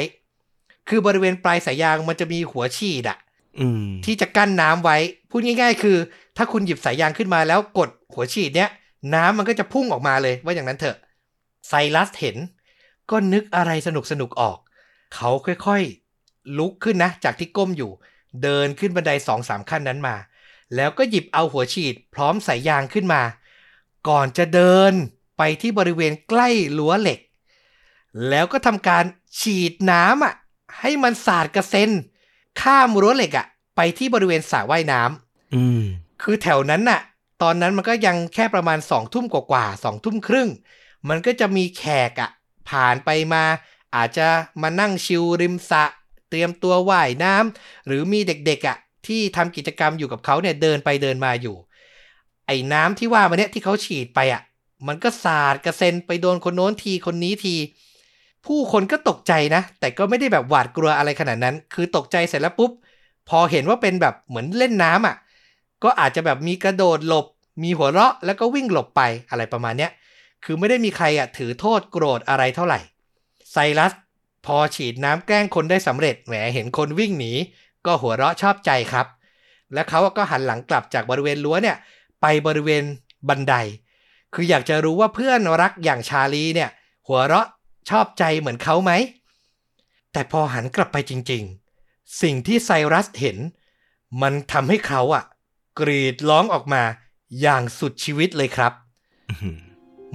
[0.88, 3.18] คือบริเวณปลายสายยางมันจะมีหัวฉีดอะ
[3.61, 4.96] อืมที่จะกั้นน้ำไว้
[5.31, 5.96] พูดง่าย ๆ คือ
[6.37, 8.70] ถ้าคุณหยิบสายยางขึ้นมาแล้วกดหัวฉีดเนี้ย
[9.14, 10.96] น้ำมันก็จะพุ่งออกมาเลยว่าอย่างนั้นเถอะ
[11.68, 12.37] ไซรัสเห็น
[13.11, 14.59] ก็นึกอะไรสนุกสนุกๆออก
[15.14, 17.90] เขาค่อยๆ ลุกขึ้นนะ จากที่ก้มอยู่
[18.42, 20.16] เดินขึ้นบันไดสองสามขั้นนั้นมา
[20.77, 23.22] แล้วก็หยิบเอาหัวฉีด พร้อมสายยางขึ้นมา
[24.09, 24.92] ก่อนจะเดิน
[25.38, 26.48] ไปที่บริเวณใกล้
[26.79, 27.20] รั้วเหล็ก
[28.29, 29.05] แล้วก็ทำการ
[29.40, 30.35] ฉีดน้ำอะ
[30.81, 31.91] ให้มันสาดกระเซ็น
[32.61, 35.83] ข้ามรั้วเหล็กอะไปที่บริเวณสระว่ายน้ำอืม
[36.23, 37.01] คือแถวนั้นน่ะ
[37.43, 40.49] ตอนนั้นมันก็ยังแค่ประมาณสองทุ่มกว่าๆสองทุ่มครึ่ง
[41.09, 42.31] มันก็จะมีแขกอะ
[42.69, 43.45] ผ่านไปมา
[43.97, 44.29] อาจจะ
[44.63, 45.85] มานั่งชิลริมสระ
[46.29, 48.77] เตรียมตัวว่ายน้ำหรือมีเด็กๆอะ
[49.07, 51.57] ที่ทำกิจกรรมอยู่กับเขาเนี่ยเดินไปเดินมาอยู่
[52.47, 54.43] ไอ้น้ำที่ว่ามาเนี่ยที่เขาฉีดไปอะ
[54.87, 57.55] มันก็สาดกระเซ็นไปโดนคนโน้นทีคนนี้ที
[58.49, 62.71] ผู้คนก็ตกใจนะ แต่ก็ไม่ได้แบบหวาดกลัวอะไรขนาดนั้น คือตกใจเสร็จแล้วปุ๊บ
[63.29, 65.17] พอเห็นว่าเป็นแบบเหมือนเล่นน้ำอะ
[65.85, 67.27] ก็อาจจะแบบมีกระโดดหลบ
[67.63, 69.91] มีหัวเราะแล้วก็วิ่งหลบไปอะไรประมาณเนี้ย
[70.45, 72.81] คือไม่ได้มีใครอะถือโทษโกรธอะไรเท่าไหร่
[73.53, 73.93] ไซรัส
[74.47, 77.33] พอฉีดน้ำแกล้งคนได้สำเร็จ แหมเห็นคนวิ่งหนี
[77.87, 79.07] ก็หัวเราะชอบใจครับ
[79.75, 81.77] แล้วเขาก็หันหลังกลับจากบริเวณรั้วเนี่ย
[82.23, 82.85] ไปบริเวณ
[83.29, 83.55] บันได
[84.35, 86.71] คืออยากจะรู้ว่าเพื่อนรักอย่างชาลีเนี่ย
[87.09, 87.47] หัวเราะ
[87.88, 88.92] ชอบใจเหมือนเขาไหม
[90.12, 93.38] แต่พอหันกลับไปจริงๆ สิ่งที่ไซรัสเห็น
[94.22, 95.24] มันทำให้เขาอะ
[95.79, 96.83] กรีดร้องออกมา
[97.40, 98.72] อย่างสุดชีวิตเลยครับ
[99.29, 99.59] อื้อหือ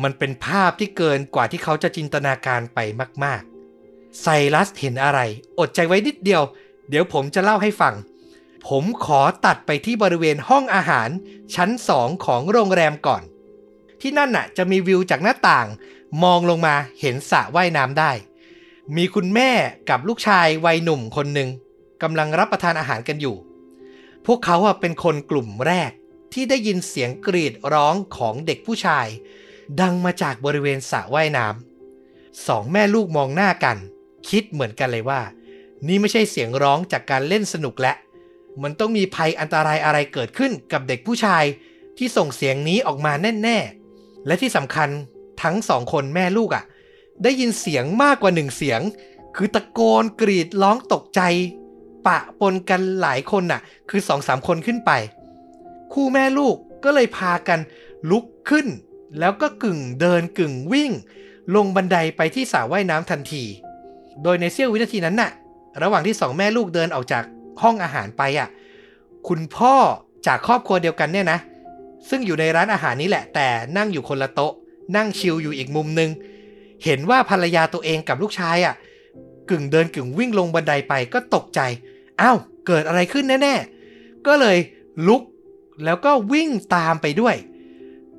[0.03, 2.79] มันเป็นภาพที่เกินกว่าที่เขาจะจินตนาการไป
[3.23, 5.19] มากๆ ไซรัสเห็นอะไร
[5.59, 6.43] อดใจไว้นิดเดียว
[6.89, 7.95] เดี๋ยวผมจะเล่าให้ฟัง
[8.67, 11.09] ผมขอตัดไปที่บริเวณห้องอาหาร
[11.55, 13.23] ชั้นสองของโรงแรมก่อน
[14.01, 15.67] ที่นั่นน่ะจะมีวิวจากหน้าต่าง
[16.23, 18.11] มองลงมาเห็นสระว่ายน้ำได้
[18.95, 19.51] มีคุณแม่
[19.89, 21.49] กับลูกชายวัยหนุ่มคนหนึ่ง
[22.01, 23.35] กำลังรับประทานอาหารกันอยู่
[24.25, 25.91] พวกเขาอะเป็นคนกลุ่มแรก
[26.33, 29.07] ที่ได้ยินเสียงกรีดร้องของเด็กผู้ชาย
[29.81, 33.77] ดังมาจากบริเวณสระว่ายน้ำสองแม่ลูกมองหน้ากัน
[34.29, 35.21] คิดเหมือนกันเลยว่า
[35.87, 37.93] นี่ไม่ใช่เสียงร้องจากการเล่นสนุกและ
[38.63, 41.43] มันต้องมีภัยอันตรายอะไรเกิดขึ้นกับเด็กผู้ชาย
[41.97, 43.57] ที่ส่งเสียงนี้ออกมาแน่
[43.93, 44.89] ๆ และที่สำคัญ
[45.43, 46.63] ทั้งสองคนแม่ลูกอะ่ะ
[47.23, 48.81] ได้ยินเสียงมากกว่าหนึ่งเสียง
[49.35, 51.21] คือตะโกนกรีดร้องตกใจ
[52.07, 54.91] ปะปนกันหลายคนน่ะ คือสองสามคนขึ้นไป
[55.93, 57.59] คู่แม่ลูกก็เลยพากัน
[58.09, 58.67] ลุกขึ้น
[59.19, 60.91] แล้วก็กึ่งเดินกึ่งวิ่ง
[61.55, 63.43] ลงบันไดไปที่สระว่ายน้ำทันที
[64.23, 65.31] โดยในเสี้ยววินาทีนั้นน่ะ
[65.81, 67.23] ระหว่างที่สองแม่ลูกเดินออกจาก
[67.61, 68.49] ห้องอาหารไปอะ
[69.27, 69.75] คุณพ่อ
[70.27, 71.39] จากครอบครัวเดียวกันเนี่ยนะ
[72.09, 74.53] ซึ่งอยู่ในร้านอาหารนี้แหละแต่นั่งอยู่คนละโต๊ะ
[74.95, 76.11] นั่งชิลอยู่อีกมุมหนึ่ง
[76.83, 78.75] เห็นว่าภรรยาตัวเองกับลูกชายอะ
[79.49, 81.59] กึ่งเดินกึ่งวิ่งลงบันไดไปก็ตกใจ
[82.21, 84.57] อ้าวเกิดอะไรขึ้นแน่ๆ ก็เลย
[85.07, 85.21] ลุก
[85.85, 87.35] แล้วก็วิ่งตามไปด้วย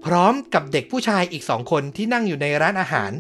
[0.05, 3.11] พร้อมกับเด็กผู้ชายอีกสองคนที่นั่งอยู่ในร้านอาหาร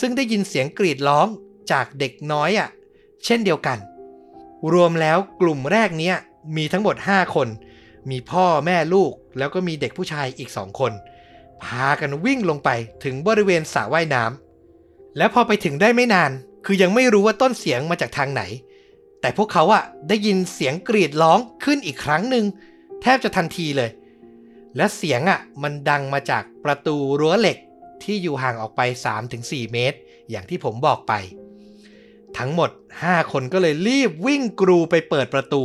[0.00, 1.26] ซึ่งได้ยินเสียงกรีดร้อง
[1.72, 2.68] จากเด็กน้อยอะ
[3.24, 3.78] เช่นเดียวกัน
[4.72, 6.16] รวมแล้วกลุ่มแรกเนี้ย
[6.56, 7.48] มีทั้งหมด 5 คน
[8.10, 10.92] มีพ่อแม่ลูกแล้วก็มีเด็กผู้ชายอีกสองคน
[11.64, 12.70] พากันวิ่งลงไป
[13.04, 16.30] ถึงบริเวณสระว่ายน้ำและพอไปถึงได้ไม่นาน
[16.66, 18.42] คือยังไม่รู้ว่าต้นเสียงมาจากทางไหน
[19.20, 22.44] แต่พวกเขาอะได้ยินเสียงกรีดร้องขึ้นอีกครั้งหนึ่ง
[23.02, 23.90] แทบจะทันทีเลย
[24.76, 27.58] และเสียงอะมันดังมาจากประตูรั้วเหล็ก
[28.02, 28.80] ที่อยู่ห่างออกไป
[29.28, 29.98] 3-4 เมตร
[30.30, 31.12] อย่างที่ผมบอกไป
[32.38, 32.70] ทั้งหมด
[33.00, 35.64] 5 คนก็เลยรีบวิ่งกรูไปเปิดประตู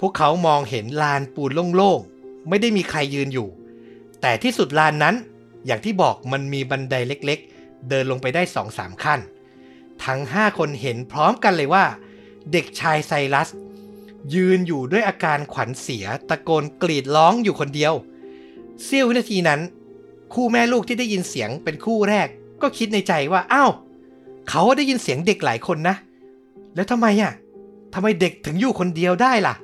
[0.00, 3.48] พวกเขามองเห็นลานปูนโล่งๆ ไม่ได้มีใครยืนอยู่
[4.26, 5.14] แต่ที่สุดลานนั้น
[5.66, 9.20] อย่างที่บอกมันมีบันไดเล็กๆ เดินลงไปได้2-3ขั้น
[10.04, 11.84] ทั้ง5คนเห็นพร้อมกันเลยว่า
[12.52, 13.48] เด็กชายไซรัส
[14.34, 17.92] ยืนอยู่ด้วยอาการขวัญเสียตะโกนกรีดร้องอยู่คนเดียว
[18.84, 19.60] เสี้ยววินาทีนั้น
[20.34, 22.28] คู่แม่ลูกที่ได้ยินเสียงเป็นคู่แรก
[22.62, 23.70] ก็คิดในใจว่าอ้าว
[24.48, 25.96] เขาได้ยินเสียงเด็กหลายคนนะ
[26.74, 27.32] แล้วทำไมอะ
[27.94, 29.54] ทำไมเด็กถึงอยู่คนเดียวได้ล่ะ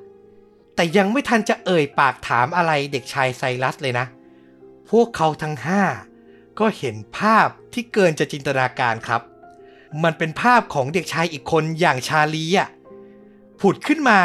[0.74, 4.06] แต่ยังไม่ทันจะเอ่ยปากถามอะไรเด็กชายไซรัสเลยนะ
[4.92, 5.82] พวกเขาทั้งห้า
[6.58, 9.22] ก็เห็นภาพที่เกินจะจินตนาการครับ
[10.02, 12.68] มันเป็นภาพของเด็กชายอีกคนอย่างชาลีอะ
[13.60, 14.18] ผุดขึ้นมา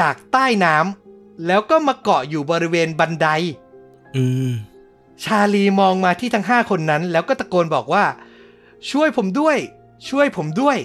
[0.00, 3.28] จากใต้น้ำแล้วก็มาเกาะอยู่บริเวณบันได
[4.16, 4.52] อืม
[5.24, 8.04] ชาลีมองมาที่ทั้งห้าคนนั้น แล้วก็ตะโกนบอกว่า
[8.90, 9.56] ช่วยผมด้วย
[10.08, 10.78] ช่วยผมด้วย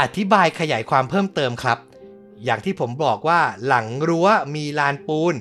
[0.00, 1.78] อธิบายขยายความเพิ่มเติมครับ
[2.44, 5.34] อย่างที่ผมบอกว่าหลังรั้วมีลานปูน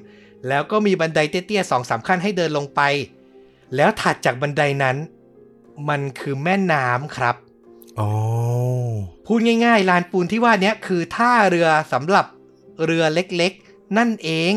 [0.48, 2.82] แล้วก็มีบันไดเตี้ยๆสองสามขั้นให้เดินลงไป
[3.76, 4.98] แล้วถัดจากบันไดนั้น
[5.90, 7.36] มันคือแม่น้ำครับ
[8.00, 8.10] อ๋อ
[9.26, 12.26] พูดง่ายๆลานปูนที่ว่าเนี้ยคือท่าเรือสำหรับ
[12.86, 14.54] เรือเล็กๆ นั่นเอง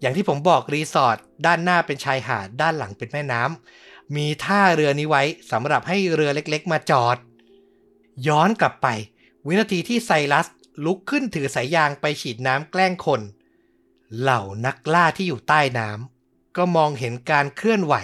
[0.00, 7.16] อย่างที่ผมบอกรีสอร์ทด้านหน้าเป็นชายหาดด้านหลังเป็นแม่น้ำมีท่าเรือนี้ไว้สำหรับให้เรือเล็กๆ มาจอด
[8.28, 8.88] ย้อนกลับไป
[9.46, 10.46] วินาทีที่ไซรัส
[10.84, 13.20] ลุกขึ้นถือสายยางไปฉีดน้ำแกล้งคน
[14.20, 17.94] เหล่านักล่าที่อยู่ใต้น้ำก็มองเห็นการเคลื่อนไหว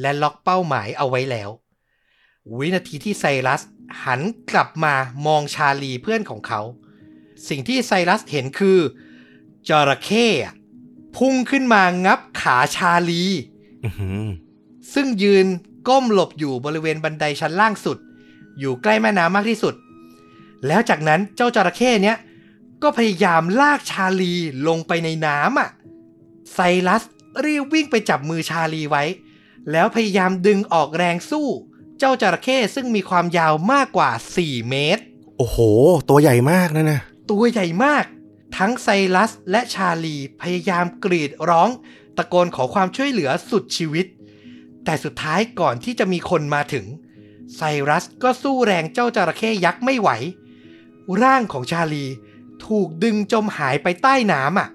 [0.00, 1.50] และล็อกเป้าหมายเอาไว้แล้ว
[2.56, 3.62] วินาทีที่ไซรัส
[4.04, 4.94] หันกลับมา
[5.26, 6.60] มองชาลีเพื่อนของเขา
[7.48, 8.78] สิ่งที่ไซรัสเห็นคือ
[9.68, 10.54] จระเข้อะ
[11.16, 13.22] พุ่งขึ้นมางับขาชาลี
[13.84, 14.24] อือหือ
[14.94, 15.46] ซึ่งยืน
[15.88, 17.98] ก้มหลบอยู่บริเวณบันไดชั้นล่างสุด
[18.58, 19.74] อยู่ใกล้แม่น้ำมากที่สุด
[20.66, 22.16] แล้วจากนั้นเจ้าจระเข้เนี้ย
[22.82, 24.34] ก็พยายามลากชาลี
[24.68, 25.70] ลงไปในน้ำอะ
[26.54, 26.58] ไซ
[26.88, 27.02] รัส
[27.44, 29.04] รีบวิ่งไปจับมือชาลีไว้
[29.72, 31.48] แล้วพยายามดึงออกแรงสู้
[31.98, 34.10] เจ้าจระเข้ซึ่งมีความยาวมากกว่า
[34.40, 35.02] 4 เมตร
[35.38, 35.58] โอ้โห
[36.08, 38.04] ตัวใหญ่มากนะนะ ตัวใหญ่มาก
[38.56, 41.68] ทั้งไซรัสและชาลีพยายามกรีดร้อง
[42.16, 44.06] ตะโกนขอความช่วยเหลือสุดชีวิต
[44.84, 46.86] แต่สุดท้ายก่อนที่จะมีคนมาถึง
[47.56, 50.10] ไซรัสก็สู้แรงเจ้าจระเข้ยักษ์ไม่ไหว
[51.22, 52.06] ร่างของชาลี
[52.66, 54.68] ถูกดึงจมหายไปใต้น้ำอะ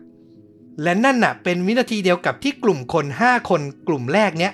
[0.84, 4.54] และนั่นน่ะ เป็นวินาทีเดียวกับที่กลุ่มคน 5 คนกลุ่มแรกเนี้ย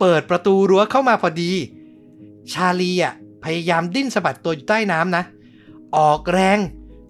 [0.00, 1.52] เปิดประตูรั้วเข้ามาพอดี
[2.52, 3.14] ชาลีอะ
[3.44, 5.24] พยายามดิ้นสะบัดตัวอยู่ใต้น้ำนะ
[5.96, 6.58] ออกแรง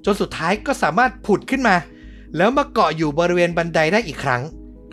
[0.05, 1.77] จนสุดท้ายก็สามารถผุดขึ้นมา
[2.37, 4.43] แล้วมาเกาะอยู่บริเวณบันไดได้อีกครั้ง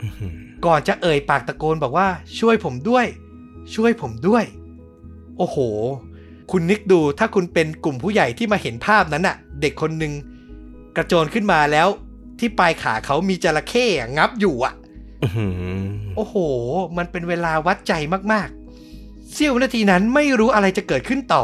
[0.01, 0.33] อื้อหือ
[0.65, 2.07] ก่อนจะเอ่ยปากตะโกนบอกว่า
[2.39, 3.05] ช่วยผมด้วย
[3.75, 4.43] ช่วยผมด้วย
[5.37, 5.57] โอ้โห
[6.51, 10.13] คุณนึกดูถ้าคุณเป็นกลุ่มผู้ใหญ่ที่มาเห็นภาพนั้นน่ะเด็กคนหนึ่ง
[10.95, 11.87] กระโจนขึ้นมาแล้ว
[12.39, 14.73] ที่ปลายขาเขามีจระเข้อะงับอยู่อะ
[15.23, 15.47] อื้อหื
[15.79, 15.81] อ
[16.15, 16.35] โอ้โห
[16.97, 17.93] มันเป็นเวลาวัดใจ
[18.31, 21.43] มากๆ เสี้ยววินาทีนั้นไม่รู้อะไรจะเกิดขึ้นต่อ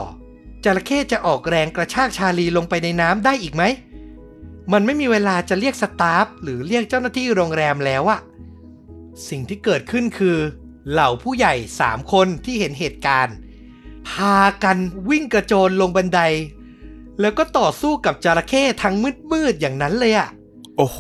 [0.64, 3.64] จระเข้จะออกแรงกระชากชาลีลงไปในน้ำได้อีกไหม
[4.74, 8.20] มันไม่มีเวลาจะเรียกสตาฟหรือเรียกเจ้าหน้าที่โรงแรมแล้วอะ
[9.30, 10.38] สิ่งที่เกิดขึ้นคือ
[10.92, 13.36] เหล่าผู้ใหญ่สามคนที่เห็นเหตุการณ์
[14.10, 14.78] พากัน
[15.10, 16.20] วิ่งกระโจนลงบันได
[17.22, 18.96] แล้วก็ต่อสู้กับจระเข้ทั้ง
[19.32, 20.30] มืดๆอย่างนั้นเลยอะ
[20.78, 21.00] โอ้โห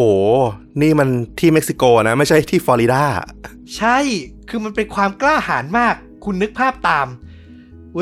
[0.82, 3.04] นี่มันที่เม็กซิโกนะ ไม่ใช่ที่ฟลอริดา
[3.78, 3.98] ใช่
[4.50, 7.08] คือมันเป็นความกล้าหาญมาก คุณนึกภาพตาม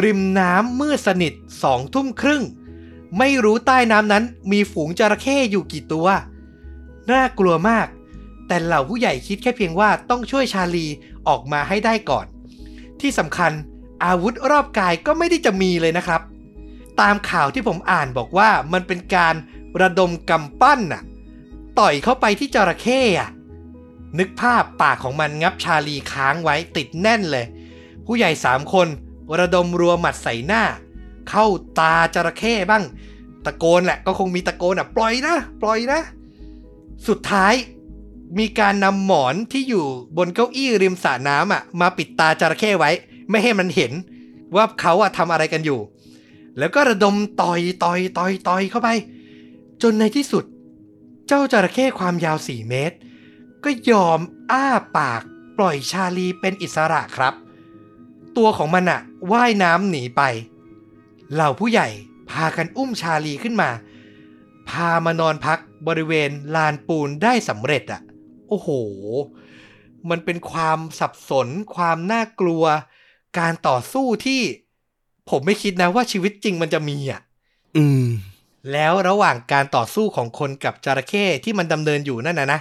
[0.04, 2.44] ริมน้ำมืดสนิทสองทุ่มครึ่ง
[3.18, 6.08] ไม่รู้ใต้น้ำนั้นมีฝูงจระเข้อยู่กี่ตัว
[7.12, 7.88] น่ากลัวมาก
[8.48, 10.88] แต่เหล่าผู้ใหญ่คิดแค่เพียงว่าต้องช่วยชาลี
[11.28, 12.26] ออกมาให้ได้ก่อน
[13.02, 13.52] ที่สำคัญ
[14.06, 16.22] อาวุธรอบกายก็ไม่ได้จะมีเลยนะครับ
[17.02, 19.36] ตามข่าวที่ผมอ่านบอกว่ามันเป็นการ
[19.82, 21.02] ระดมกำปั้นน่ะ
[21.80, 23.30] ต่อยเข้าไปที่จระเข้อะ
[24.20, 27.46] นึกภาพปากของมันงับชาลีค้างไว้ติดแน่นเลย
[28.06, 28.88] ผู้ใหญ่สามคน
[29.40, 30.64] ระดมรัวหมัดใส่หน้า
[31.30, 31.46] เข้า
[31.80, 32.84] ตาจระเข้บ้าง
[33.46, 36.00] ตะโกนแหละก็คงมีตะโกนอะ ปล่อยนะ ปล่อยนะ
[37.08, 37.54] สุดท้าย
[38.40, 39.86] มีการนำหมอนที่อยู่
[40.18, 42.92] บนเก้าอี้ริมสระน้ำอะ มาปิดตาจระเข้ไว้
[43.30, 43.92] ไม่ให้มันเห็น
[44.56, 45.80] ว่าเขาอะทำอะไรกันอยู่
[46.58, 48.90] แล้วก็ระดมต่อยต่อยต่อยต่อยเข้าไป
[49.82, 50.44] จนในที่สุด
[51.28, 52.98] เจ้าจระเข้ความยาว 4 เมตร
[53.64, 54.20] ก็ยอม
[54.52, 55.22] อ้าปาก
[55.58, 57.34] ปล่อยชาลีเป็นอิสระครับ
[58.38, 60.22] ตัวของมันอะว่ายน้ำหนีไป
[61.34, 61.88] เหล่าผู้ใหญ่
[62.30, 63.70] พากันอุ้มชาลีขึ้นมา
[64.70, 68.02] พามานอนพักบริเวณลานปูนได้สำเร็จอะ
[68.50, 68.70] โอ้โห
[70.10, 72.64] มันเป็นความสับสน ความน่ากลัว
[73.40, 74.42] การต่อสู้ที่
[75.30, 77.22] ผมไม่คิดนะว่าชีวิตจริงมันจะมีอะ
[77.78, 78.06] อืม
[78.72, 82.60] แล้วระหว่างการต่อสู้ของคนกับจระเข้ที่มันดำเนินอยู่นั่นนะนะ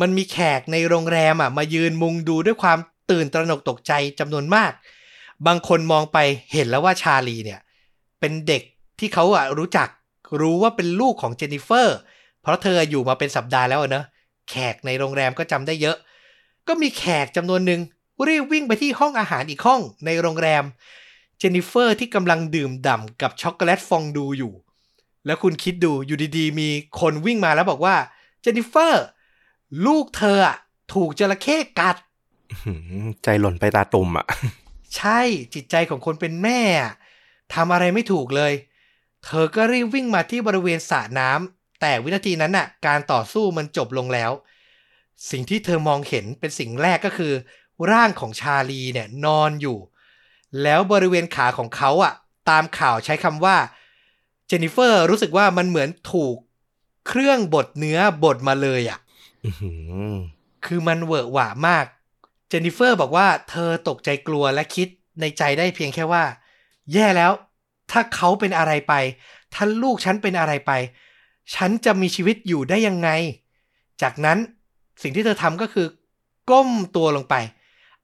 [0.00, 2.78] มันมีแขกในโรงแรมอะ มายืนมุงดูด้วยความ
[3.10, 4.72] ตื่นตระหนกตกใจจำนวนมาก
[5.46, 6.18] บางคนมองไป
[6.52, 7.60] เห็นแล้วว่าชาลีเนี่ย
[8.20, 8.62] เป็นเด็ก
[8.98, 9.88] ที่เขาอะรู้จัก
[10.40, 11.98] รู้ว่าเป็นลูกของเจนนิเฟอร์
[12.42, 14.04] เพราะเธออยู่มาเป็นสัปดาห์แล้วอะเนอะ
[14.50, 15.96] แขกในโรงแรมก็จำได้เยอะ
[16.68, 17.80] ก็มีแขกจำนวนหนึ่ง
[18.28, 20.62] รีบวิ่งไปที่ห้องอาหารอีกห้องในโรงแรม
[21.40, 24.52] เจนนิเฟอร์ที่กำลังดื่มด่ำกับช็อกโกแลตฟองดูอยู่
[25.26, 26.68] แล้วคุณคิดดูอยู่ดีๆ มี
[27.00, 27.96] คนวิ่งมาแล้วบอกว่า
[28.40, 29.04] เจนนิเฟอร์
[29.86, 30.56] ลูกเธออะ
[30.94, 31.96] ถูกจระเข้กัด
[32.62, 32.72] หื
[33.04, 34.26] มใจหล่นไปตาตุ่มอะ
[34.96, 35.20] ใช่
[35.54, 36.92] จิตใจของคนเป็นแม่อะ
[37.54, 38.52] ทำอะไรไม่ถูกเลย
[39.24, 44.30] เธอก็รีบวิ่งมาที่บริเวณสระน้ำแต่วินาทีนั้นน่ะ การต่อสู้มันจบลงแล้ว
[45.30, 47.32] สิ่งที่เธอมองเห็นเป็นสิ่งแรกก็คือ
[47.92, 49.78] ร่างของชาลีเนี่ยนอนอยู่
[50.62, 52.12] แล้วบริเวณขาของเขาอะ
[52.50, 53.56] ตามข่าวใช้คำว่า
[54.46, 56.36] เจนนิเฟอร์รู้สึกว่ามันเหมือนถูก
[57.08, 58.98] เครื่องบดเนื้อบดมาเลยอะ
[59.44, 59.72] อื้อหื
[60.12, 60.16] อ
[60.66, 61.84] คือมันเวอะหวะมาก
[62.48, 64.88] เจนนิเฟอร์บอกว่าเธอตกใจกลัวและคิด
[65.20, 66.24] ในใจได้เพียงแค่ว่า
[66.92, 67.32] แย่แล้ว
[67.90, 68.94] ถ้าเขาเป็นอะไรไป
[69.54, 70.72] ถ้าลูกฉันเป็นอะไรไป
[71.54, 73.10] ฉันจะมีชีวิตอยู่ได้ยังไง
[74.02, 74.38] จากนั้น
[75.02, 75.86] สิ่งที่เธอทำก็คือ
[76.50, 77.34] ก้มตัวลงไป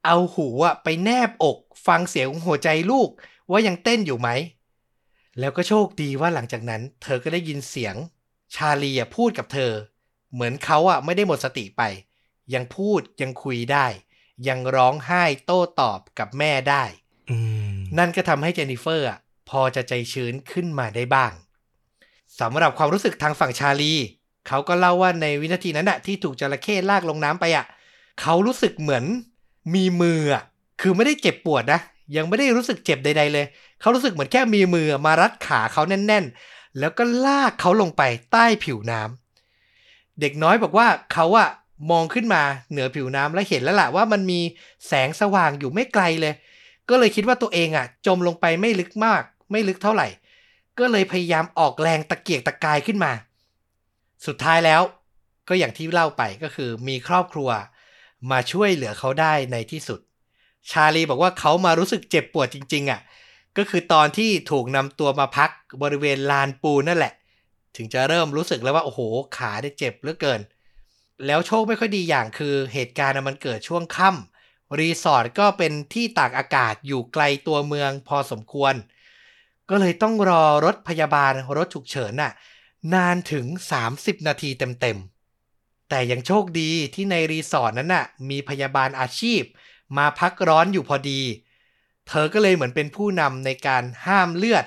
[0.07, 3.09] เอาหูอะไปแนบอก ฟังเสียงของหัวใจลูก
[3.51, 4.29] ว่ายังเต้นอยู่ไหม
[5.39, 7.95] แล้วก็โชคดีว่าหลังจากนั้น เธอก็ได้ยินเสียง
[8.55, 9.73] ชาลีอะพูดกับเธอ
[10.33, 11.83] เหมือนเขาอะไม่ได้หมดสติไป
[12.55, 13.87] ยังพูดยังคุยได้
[14.49, 16.85] ยังร้องไห้โต้ตอบกับแม่ได้
[17.31, 17.37] อื
[17.75, 21.33] มนั่นก็ทำให้เจนนิเฟอร์อะพอจะใจชื้นขึ้นมาได้บ้าง
[22.41, 23.93] สำหรับความรู้สึกทางฝั่งชาลี
[24.49, 27.67] เขาก็เล่าว่าในวินาทีนั้นอะที่ถูกจระเข้ลากลงน้ำไปอะ
[28.21, 29.05] เขารู้สึกเหมือน
[29.75, 30.43] มีมืออะ
[30.81, 31.81] คือไม่ได้เจ็บปวดนะ
[32.17, 33.47] ยังไม่ได้รู้สึกเจ็บใด ๆ เลย
[33.81, 38.03] เขารู้สึกเหมือนแค่มีมือมารัดขาเขาแน่น ๆ แล้วก็ลากเขาลงไป
[38.33, 41.49] ใต้ผิวน้ำเด็กน้อยบอกว่าเขาอะ
[41.91, 44.41] มองขึ้นมาเหนือผิวน้ำและเห็นแล้วล่ะว่ามันมี
[44.87, 46.35] แสงสว่างอยู่ไม่ไกลเลย
[46.89, 50.09] ก็เลยคิดว่าตัวเองอะจมลงไปไม่ลึกมาก ไม่ลึกเท่าไหร่
[50.79, 53.13] ก็เลยพยายามออกแรงตะเกียกตะกายขึ้นมา
[54.27, 54.83] สุดท้ายแล้ว
[55.49, 57.49] ก็อย่างที่เล่าไปก็คือมีครอบครัว
[58.31, 60.01] มาช่วยเหลือเขาได้ในที่สุด
[60.71, 63.01] ชาลีบอกว่าเขามารู้สึกเจ็บปวดจริง ๆอะ
[63.57, 65.51] ก็คือตอนที่ถูกนำตัวมาพัก
[65.83, 67.13] บริเวณลานปูนนั่นแหละ
[67.77, 69.01] ถึงจะเริ่มรู้สึกแล้วว่าโอ้โห
[69.37, 70.41] ขาได้เจ็บเหลือเกิน
[71.27, 78.75] แล้วโชคไม่ค่อยดีอย่างคือเหตุการณ์มันเกิดช่วงค่ำรีสอร์ทก็เป็นที่ตากอากาศอยู่ไกลตัวเมืองพอสมควร
[79.71, 82.33] ก็เลยต้องรอรถพยาบาลรถฉุกเฉินน่ะ
[82.95, 83.47] นานถึง
[83.87, 85.16] 30 นาทีเต็มๆ
[85.89, 89.43] แต่ยังโชคดีที่ในรีสอร์ทนั้นน่ะมีพยาบาลอาชีพ
[89.99, 91.21] มาพักร้อนอยู่พอดี
[92.09, 94.67] เธอก็เลยเหมือนเป็นผู้นำในการห้ามเลือด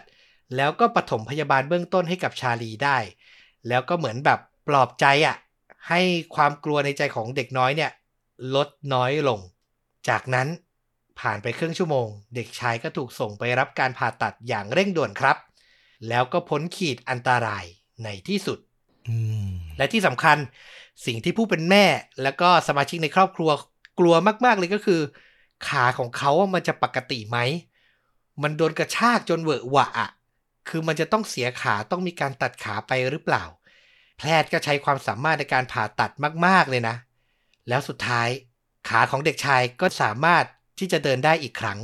[0.56, 2.98] แล้วก็ปฐมพยาบาลเบื้องต้นให้กับชาลีได้
[3.68, 5.36] แล้วก็เหมือนแบบปลอบใจอะ
[5.90, 6.02] ให้
[6.36, 7.92] ความกลัวในใจของเด็กน้อยเนี่ย
[8.56, 9.40] ลดน้อยลง
[10.10, 10.48] จากนั้น
[11.20, 15.38] ผ่านไปครึ่งชั่วโมง เด็กชายก็ถูกส่งไปรับการผ่าตัดอย่างเร่งด่วนครับ
[16.10, 17.66] แล้วก็พ้นขีดอันตราย
[18.04, 18.60] ในที่สุด
[19.10, 20.38] อืมและที่สำคัญ
[21.06, 21.86] สิ่งที่ผู้เป็นแม่
[22.24, 23.50] แล้วก็สมาชิกในครอบครัว
[24.00, 25.02] กลัวมาก ๆ เลยก็คือ
[25.68, 27.38] ขาของเขาว่ามันจะปกติไหม
[28.44, 30.10] มันโดนกระชากจนเวอะหวะอะ
[30.70, 33.44] คือมันจะต้องเสียขาต้องมีการตัดขาไปหรือเปล่า
[34.18, 36.12] แพทย์ก็ใช้ความสามารถในการผ่าตัด
[36.46, 36.96] มาก ๆ เลยนะ
[37.70, 38.28] แล้วสุดท้าย
[38.90, 40.46] ขาของเด็กชายก็สามารถ
[40.80, 41.80] ที่จะเดินได้อีกครั้ง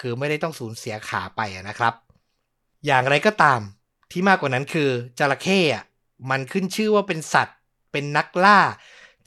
[0.00, 1.94] คือไม่ได้ต้องสูญเสียขาไปนะครับ
[2.86, 3.60] อย่างไรก็ตาม
[4.10, 5.84] ที่มากกว่านั้นคือจระเข้อะ
[6.30, 7.58] มันขึ้นชื่อว่าเป็นสัตว์
[7.92, 8.60] เป็นนักล่า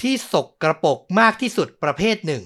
[0.02, 2.44] ที่สกกระปกมากที่สุดประเภทหนึ่ง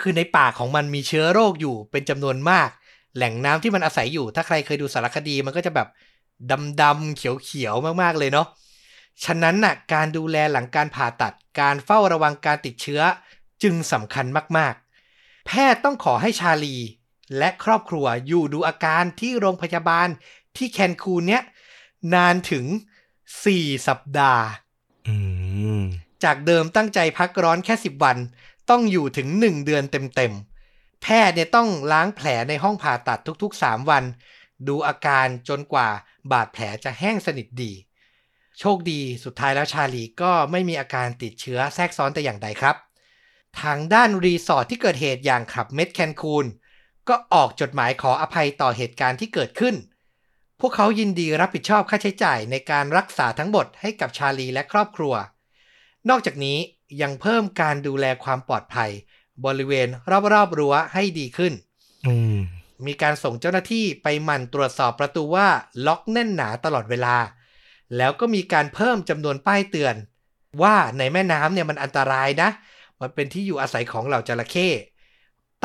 [0.00, 2.68] คือในปากของมันมีเชื้อโรคอยู่เป็นจำนวนมาก
[3.16, 5.88] แหล่งน้ำที่มันอาศัยอยู่ ถ้าใครเคยดูสารคดีมันก็จะแบบ
[6.82, 8.46] ดำๆเขียวๆมากๆเลยเนาะ
[9.24, 13.02] ฉะนั้นน่ะการดูแลหลังการผ่าตัด การเฝ้าระวังการติดเชื้อ
[13.62, 16.76] จึงสำคัญมากๆ แพทย์ต้องขอให้ชาลี
[17.38, 20.08] และครอบครัวอยู่ดูอาการที่โรงพยาบาล
[20.56, 21.42] ที่แคนคูนเนี้ย
[22.14, 22.64] นานถึง
[23.26, 24.44] 4 สัปดาห์
[26.24, 28.16] จากเดิมตั้งใจพักร้อนแค่ 10 วัน
[28.70, 34.04] ต้องอยู่ถึง 1 เดือนเต็มๆ แพทย์เนี่ยต้องล้างแผลในห้องผ่าตัดทุกๆ 3 วัน
[34.68, 35.88] ดูอาการจนกว่า
[36.32, 37.72] บาดแผลจะแห้งสนิทดี
[38.58, 42.76] โชคดีสุดท้ายแล้วชาลีก็ไม่มีอาการติดเชื้อแทรกซ้อนแต่อย่างใดครับ
[43.60, 46.46] ทางด้านรีสอร์ทที่เกิดเหตุอย่างขับเม็ดแคนคูน
[47.08, 49.74] ก็ออกจดหมายขออภัยต่อเหตุการณ์ที่เกิดขึ้น
[50.60, 55.14] พวกเขายินดีรับผิดชอบค่าใช้จ่ายในการรักษาทั้งหมดให้กับชาลีและครอบครัว
[56.08, 56.58] นอกจากนี้
[57.02, 58.90] ยังเพิ่มการดูแลความปลอดภัย
[59.44, 59.88] บริเวณ
[60.32, 61.52] รอบๆรั้วให้ดีขึ้น
[62.06, 62.36] อืม
[62.86, 65.48] มีการส่งเจ้าหน้าที่ไปหมั่นตรวจสอบประตูว่า
[65.86, 67.16] ล็อกแน่นหนาตลอดเวลา
[67.96, 69.94] แล้วก็มีการเพิ่มจำนวนป้ายเตือน
[70.62, 72.48] ว่าในแม่น้ำเนี่ยมันอันตรายนะ
[73.00, 74.68] มันเป็นที่อยู่อาศัยของเหล่าจระเข้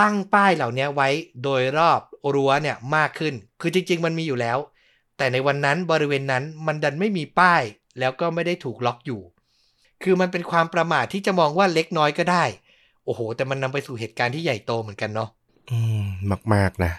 [0.02, 1.10] ตั้งป้ายเหล่านี้ไว้
[1.44, 2.02] โดยรอบ
[2.34, 4.58] รั้วเนี่ยมากขึ้น คือจริง ๆ มันมีอยู่แล้ว
[5.18, 7.62] แต่ในวันนั้นบริเวณนั้นมันดันไม่มีป้าย
[8.00, 9.22] แล้วก็ไม่ได้ถูกล็อกอยู่
[10.04, 12.44] คือมันเป็นความประมาทที่จะมองว่าเล็กน้อยก็ได้
[13.06, 15.30] โอ้โห แต่มันนำไปสู่เหตุการณ์ที่ใหญ่โตเหมือนกันเนาะ
[15.72, 16.06] อืม
[16.54, 16.92] มากๆนะ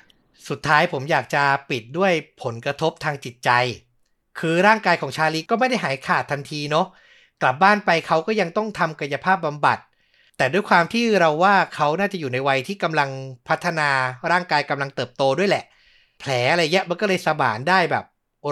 [0.49, 2.13] สุดท้ายผมอยากจะปิดด้วย
[2.43, 3.51] ผลกระทบทางจิตใจ
[4.41, 6.87] คือร่างกายของชาลีก็ไม่ได้หายขาดทันทีเนาะ
[7.43, 9.79] กลับบ้านไปเขาก็ยังต้องทำกายภาพบำบัด
[10.37, 13.11] แต่ด้วยความที่เราว่าเขาน่าจะอยู่ในวัยที่กำลัง
[13.49, 13.89] พัฒนา
[14.33, 15.65] ร่างกายกำลังเติบโตด้วยแหละ
[16.21, 18.05] แผลอะไรเงี้ยมันก็เลยสมานได้แบบ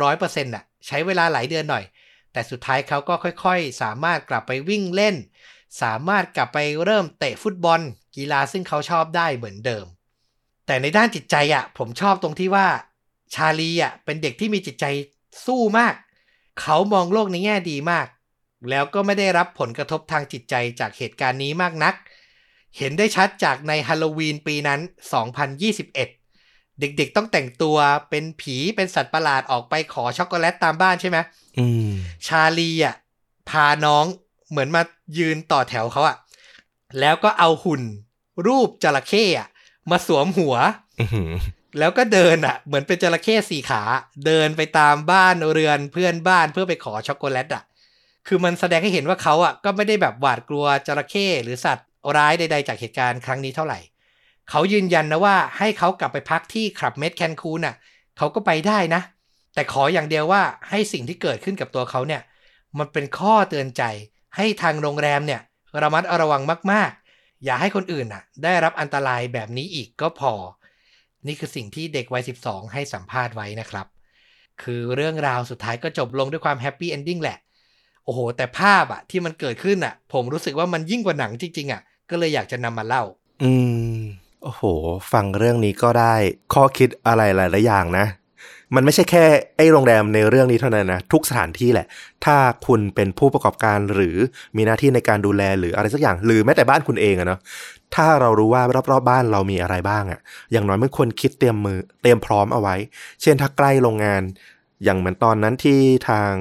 [0.03, 1.85] ร้อยเปอร์เซ็นต์อะใช้เวลาหลายเดือนหน่อย
[2.33, 5.17] แต่สุดท้ายเขาก็ค่อยๆ สามารถกลับไปวิ่งเล่น
[5.83, 7.81] สามารถกลับไปเริ่มเตะฟุตบอล
[8.17, 9.87] กีฬาซึ่งเขาชอบได้เหมือนเดิม
[10.67, 12.69] แต่ในด้านจิตใจอะผมชอบตรงที่ว่า
[13.35, 14.85] ชาลีอะเป็นเด็กที่มีจิตใจ
[15.47, 15.95] สู้มาก
[16.61, 18.07] เขามองโลกในแง่ดีมาก
[18.71, 21.95] แล้วก็ไม่ได้รับผลกระทบทางจิตใจจากเหตุการณ์นี้มากนัก
[22.79, 24.81] เห็นได้ชัดจากในฮาโลวีนปีนั้น
[25.57, 26.20] 2021
[26.81, 27.77] เด็กๆต้องแต่งตัว
[28.11, 31.19] เป็นผีเป็นสัตว์ประหลาดออกไปขอช็อกโกแลตตามบ้านใช่ไหม
[31.59, 31.91] อืม
[32.27, 32.95] ชาลีอะ
[33.51, 34.05] พาน้อง
[34.51, 34.83] เหมือนมา
[35.19, 36.17] ยืนต่อแถวเขาอะ
[37.01, 37.83] แล้วก็เอาหุ่น
[38.47, 39.49] รูปจระเข้อะ
[39.91, 40.55] มาสวมหัว
[41.01, 41.33] อื้อหือ
[41.79, 43.83] แล้วก็เดินอะ เหมือนเป็นจระเข้สี่ขา
[44.27, 47.63] เดินไปตามบ้านเรือนเพื่อนบ้านเพื่อไปขอช็อกโกแลตอะ
[48.27, 53.79] คือมันแสดงให้เห็นว่าเขาอะก็ไม่ได้แบบหวาดกลัวจระเข้หรือสัตว์ร้ายใด ๆ จากเหตุการณ์ครั้งนี้เท่าไหร่
[54.51, 57.75] เขายืนยันนะว่าให้เขากลับไปพักที่ Club Med Cancun น่ะ
[58.19, 59.03] เขาก็ไปได้นะ
[59.55, 62.23] แต่ขออย่างเดียวว่าให้สิ่งที่เกิดขึ้นกับตัวเขาเนี่ย
[62.79, 63.83] มันเป็นข้อเตือนใจ
[64.37, 65.41] ให้ทางโรงแรมเนี่ย
[65.83, 70.33] ระมัดระวังมากๆ อย่าให้คนอื่นน่ะ ได้รับอันตรายแบบนี้อีกก็พอ
[71.27, 73.87] นี่คือสิ่งที่เด็กวัย 12 ให้สัมภาษณ์ไว้นะครับ
[74.63, 77.39] คือเรื่องราวสุดท้ายก็จบลงด้วยความ happy ending แหละ
[78.05, 83.05] โอ้โห แต่ภาพอะที่มันเกิดขึ้นอะผมรู้สึกว่ามันยิ่งกว่าหนังจริงๆอะก็เลยอยากจะนำมาเล่า
[83.43, 83.53] อื
[83.89, 83.90] ม
[84.43, 84.63] โอ้โห
[85.13, 86.15] ฟังเรื่องนี้ก็ได้
[86.55, 88.07] ข้อคิดอะไรหลายๆอย่างนะ
[88.75, 89.25] มันไม่ใช่แค่
[89.57, 91.87] ไอ้โรงแรมในเรื่องนี้เท่านั้นนะ ทุกสถานที่แหละ
[92.25, 94.17] ถ้าคุณเป็นผู้ประกอบการหรือ
[94.57, 97.41] มีหน้าที่ในการดูแลหรืออะไรสักอย่าง หรือแม้แต่บ้านคุณเองอะเนาะ
[97.95, 100.21] ถ้าเรารู้ว่ารอบๆบ้านเรามีอะไรบ้างอะ
[100.53, 102.75] อย่างน้อยมันควรคิดเตรียมมือเตรียมพร้อมเอาไว้
[103.23, 104.23] เช่นถ้าใกล้โรงงาน
[104.85, 106.33] อย่างเหมือนตอนนั้นที่ทาง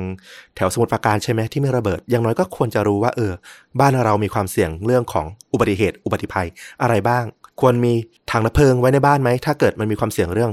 [0.56, 3.34] แถวสมุทรปราการใช่ไหมที่ไม่ระเบิด อย่างน้อยก็ควรจะรู้ว่าเออ
[3.80, 6.48] บ้านเรามีความเสี่ยงเรื่องของอุบัติเหตุ อุบัติภัย
[6.82, 7.24] อะไรบ้าง
[7.62, 7.94] ควรมี
[8.32, 10.52] ถังดับเพลิงไว้ในบ้านไหม ถ้าเกิดมันมีความเสี่ยงเรื่อง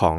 [0.00, 0.14] ของ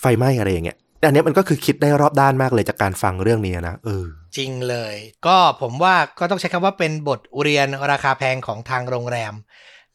[0.00, 4.04] ไฟไหม้อะไรอย่างเงี้ยอันนี้มันก็คือคิดได้รอบด้านมากเลยจากการฟังเรื่องนี้นะเออ
[4.36, 4.94] จริงเลย
[5.26, 9.34] ก็ผมว่าก็ต้องใช้คำว่าเป็นบทเรียนราคาแพงของทางโรงแรม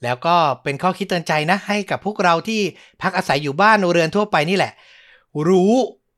[0.03, 2.61] แล้วก็เป็นข้อคิดเตือนใจนะ ให้กับพวกเราที่
[3.01, 4.73] พักอาศัยอยู่บ้านเรือนทั่วไปนี่แหละ
[5.47, 5.73] รู้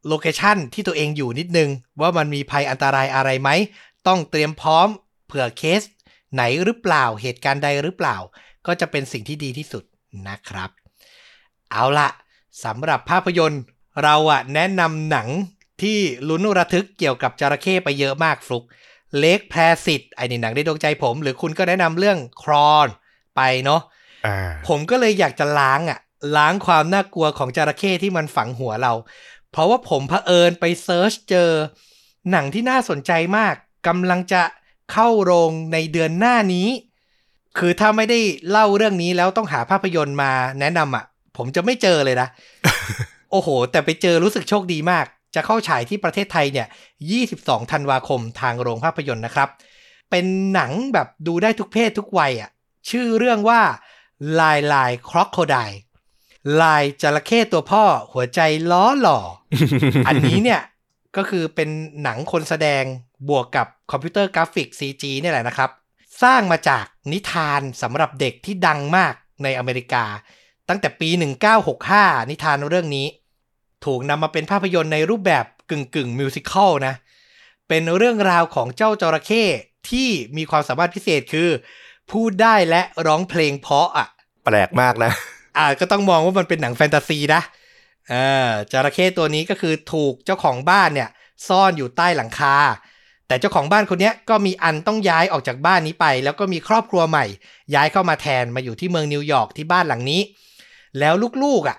[0.08, 1.69] โลเคชันที่ตัวเองอยู่นิดนึง
[2.01, 3.49] ว่ามันมีภัยอันตรายอะไรไหม
[4.08, 4.88] ต้องเตรียมพร้อม
[5.27, 5.82] เผื่อเคส
[6.34, 8.18] ไหนหรือเปล่าเหตุการณ์ใดหรือเปล่า
[8.68, 9.84] ก็จะเป็นสิ่งที่ดีที่สุด
[10.28, 10.70] นะครับ
[11.72, 12.09] เอาละ
[12.65, 13.61] สำหรับภาพยนตร์
[14.03, 15.28] เราอะแนะนำหนัง
[15.82, 18.63] ที่ลุ้นระทึกเกี่ยวกับจระเข้ไปเยอะมากฟลุก
[19.20, 22.88] เล็กแพรสิตไอ้นี่หนังได้ดวงใจผม หรือคุณก็แนะนำเรื่องครอน
[23.36, 23.82] ไปเนาะ
[24.26, 24.38] อ่า
[24.68, 25.99] ผมก็เลยอยากจะล้างอะ
[26.38, 28.93] ล้างความน่ากลัวของจระเข้ที่มันฝังหัวเรา
[29.51, 31.51] เพราะว่าผมเผอิญไปเซิร์ชเจอ
[32.32, 33.55] หนังที่น่าสนใจมาก
[33.88, 34.43] กำลังจะ
[34.91, 36.68] เข้าโรงในเดือนหน้านี้
[37.60, 41.05] คือถ้าไม่ได้เล่าเรื่องนี้แล้วต้องหาภาพยนตร์มาแนะนำอะ
[41.38, 42.28] ผมจะไม่เจอเลยนะ
[43.32, 45.05] โอ้โห แต่ไปเจอรู้สึกโชคดีมาก
[45.36, 46.68] จะเข้าฉายที่ประเทศไทยเนี่ย
[47.20, 49.49] 22 ธันวาคมทางโรงภาพยนตร์นะครับ
[50.12, 52.49] เป็นหนังแบบดูได้ทุกเพศทุกวัยอะ
[52.89, 53.62] ชื่อเรื่องว่า
[54.39, 57.84] Lyle Lyle Crocodile ไลล์จระเข้ตัวพ่อ
[58.14, 58.39] หัวใจ
[58.72, 59.20] ล้อหล่อ
[60.08, 60.62] อันนี้เนี่ย
[61.18, 61.70] ก็คือเป็น
[62.03, 62.84] หนังคนแสดง
[63.30, 65.70] บวกกับคอมพิวเตอร์กราฟิก CG เนี่ยแหละนะครับ
[66.24, 69.13] สร้างมาจากนิทานสำหรับเด็กที่ดังมาก
[69.43, 70.05] ในอเมริกา
[70.70, 71.09] ตั้งแต่ปี
[71.70, 73.07] 1965 นิทานเรื่องนี้
[73.86, 76.95] ถูกนำมาเป็นภาพยนตร์ในรูปแบบกึ่งกึ่ง musical นะ
[77.68, 79.43] เป็นเรื่องราวของเจ้าจระเข้
[79.89, 81.49] ที่มีความสามารถพิเศษคือ
[82.11, 84.07] พูดได้และร้องเพลงเพราะอะ
[84.45, 85.11] แปลกมากนะ
[85.57, 87.41] อ่าก็ต้องมองว่ามันเป็นหนังแฟนตาซีนะ
[88.09, 88.15] เอ
[88.47, 91.09] อจระเข้ตัวนี้ก็คือถูกเจ้าของบ้านเนี่ย
[91.47, 92.55] ซ่อนอยู่ใต้หลังคา
[93.28, 97.25] แต่เจ้าของบ้านคนเนี้ยก็มีอันต้องย้ายออกจากบ้านนี้ไป แล้วก็มีครอบครัวใหม่
[97.75, 100.21] ย้ายเข้ามาแทนมาอยู่ที่เมืองนิวยอร์กที่บ้านหลังนี้
[100.99, 101.13] แล้ว
[101.43, 101.78] ลูกๆอะ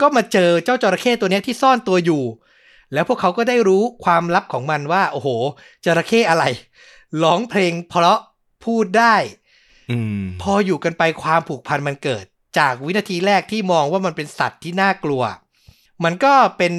[0.00, 2.22] ก็มาเจอเจ้าจระเข้ตัวเนี้ยที่ซ่อนตัวอยู่
[2.92, 5.28] แล้วพวกเขาก็ได้รู้ความลับของมันว่า โอ้โห
[5.84, 6.44] จระเข้อะไร
[7.22, 8.18] ร้องเพลงเพราะ
[8.64, 9.16] พูดได้
[9.90, 12.24] อืมพออยู่กันไปความผูกพันมันเกิด
[12.58, 15.22] จากวินาทีแรกที่มองว่ามันเป็นสัตว์ที่น่ากลัว
[16.04, 16.74] มันก็เป็น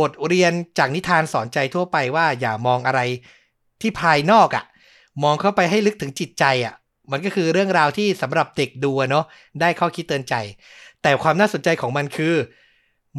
[0.00, 3.00] บทเรียนจากนิทานสอนใจทั่วไปว่าอย่ามองอะไร
[3.80, 4.64] ที่ภายนอกอะ่ะ
[5.22, 6.74] มองเข้าไปให้ลึกถึงจิตใจอะ่ะ
[7.10, 9.24] มันก็คือเรื่องราวที่สำหรับเด็กดูอะเนาะ
[9.60, 10.34] ได้ข้อคิดเตือนใจ
[11.02, 12.34] แต่ความน่าสนใจของมันคือ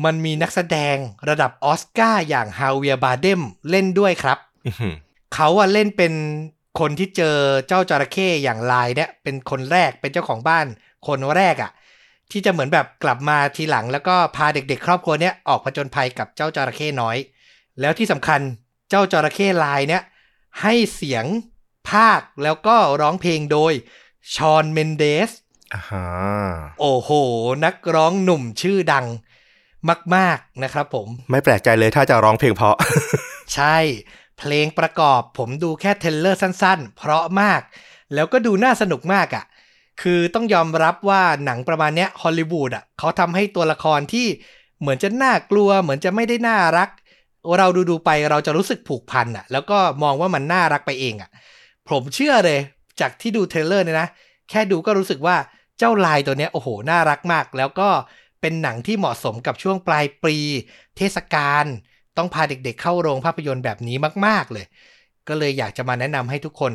[0.05, 0.95] มันมีนักแสดง
[1.29, 4.95] ระดับออสการ์อย่างฮาเวียบาเดมเล่นด้วยครับอื้อหือ
[5.33, 6.13] เขาอะเล่นเป็น
[6.79, 10.65] คนที่เจอเจ้าจระเข้อย่างลายเนี่ยเป็นคนแรกเป็นเจ้าของบ้าน
[11.07, 11.71] คนแรกอะ
[12.31, 17.17] ที่จะเหมือนแบบกลับมาทีหลัง แล้วก็พาเด็ก ๆ ครอบครัวเนี้ยออกผจญภัยกับเจ้าจระเข้น้อย
[17.79, 18.39] แล้วที่สำคัญ
[18.89, 20.03] เจ้าจระเข้ลายเนี่ย
[20.61, 21.25] ให้เสียง
[21.89, 23.73] ภาคแล้วก็ร้องเพลงโดย
[24.35, 25.31] ชอนเมนเดส
[25.73, 26.05] อ่าฮะ
[26.79, 27.11] โอ้โห
[27.65, 29.05] นักร้องหนุ่มชื่อดัง
[30.15, 32.75] มาก ๆ นะครับผม ไม่แปลกใจเลยถ้าจะร้องเพลงเพราะ
[33.55, 33.77] ใช่
[34.39, 37.61] เพลงประกอบผมดูแค่เทรลเลอร์สั้น ๆ เพราะมาก
[38.13, 39.43] แล้วก็ดูน่าสนุกมากอะ่ะ
[40.01, 44.27] คือต้องยอมรับว่าหนังประมาณเนี้ยฮอลลีวูดอะเขาทำให้ตัวละครที่
[44.79, 46.89] เหมือนจะน่ากลัว เหมือนจะไม่ได้น่ารัก
[47.57, 51.29] เราดูดูไปเราจะรู้สึกผูกพันอะ แล้วก็มองว่ามันน่ารักไปเองอะ
[51.89, 52.59] ผมเชื่อเลย
[52.99, 54.09] จากที่ดูเทรลเลอร์เนี่ยนะ
[54.49, 55.35] แค่ดูก็รู้สึกว่า
[55.77, 57.89] เจ้าลายตัวเนี้ยโอ้โห น่ารักมาก แล้วก็
[58.41, 60.35] เป็นหนังที่เหมาะสมกับช่วงปลายปี
[60.97, 61.65] เทศกาล
[62.17, 63.95] ต้องพาเด็กๆเข้าโรงภาพยนตร์แบบนี้
[64.25, 64.65] มาก ๆเลย
[65.27, 66.73] ก็เลยอยากจะมาแนะนำให้ทุกคน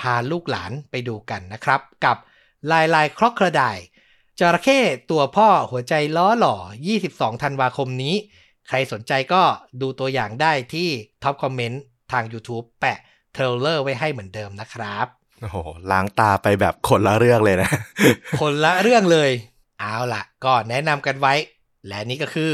[0.00, 2.16] พาลูกหลานไปดูกันนะครับ กับ
[2.70, 3.62] ลายลายครอกกระได
[4.40, 4.78] จระเข้
[5.10, 6.56] ตัวพ่อหัวใจล้อหล่อ
[6.98, 8.14] 22 ธันวาคมนี้
[8.68, 9.42] ใครสนใจก็
[9.80, 10.88] ดูตัวอย่างได้ที่
[11.22, 12.98] top comment ทาง YouTube แปะ
[13.32, 15.06] trailer ไว้ให้เหมือนเดิมนะครับ
[15.40, 15.56] โอ้โห
[15.90, 17.70] ล้างตาไปแบบคนละเรื่องเลยนะ
[18.40, 19.30] คนละเรื่องเลย
[19.80, 21.34] เอาล่ะ ก็แนะนำกันไว้
[21.88, 22.52] และนี่ก็คือ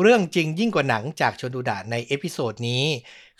[0.00, 2.84] เรื่องจริงยิ่งกว่าหนังจากชนดูดะใน episode นี้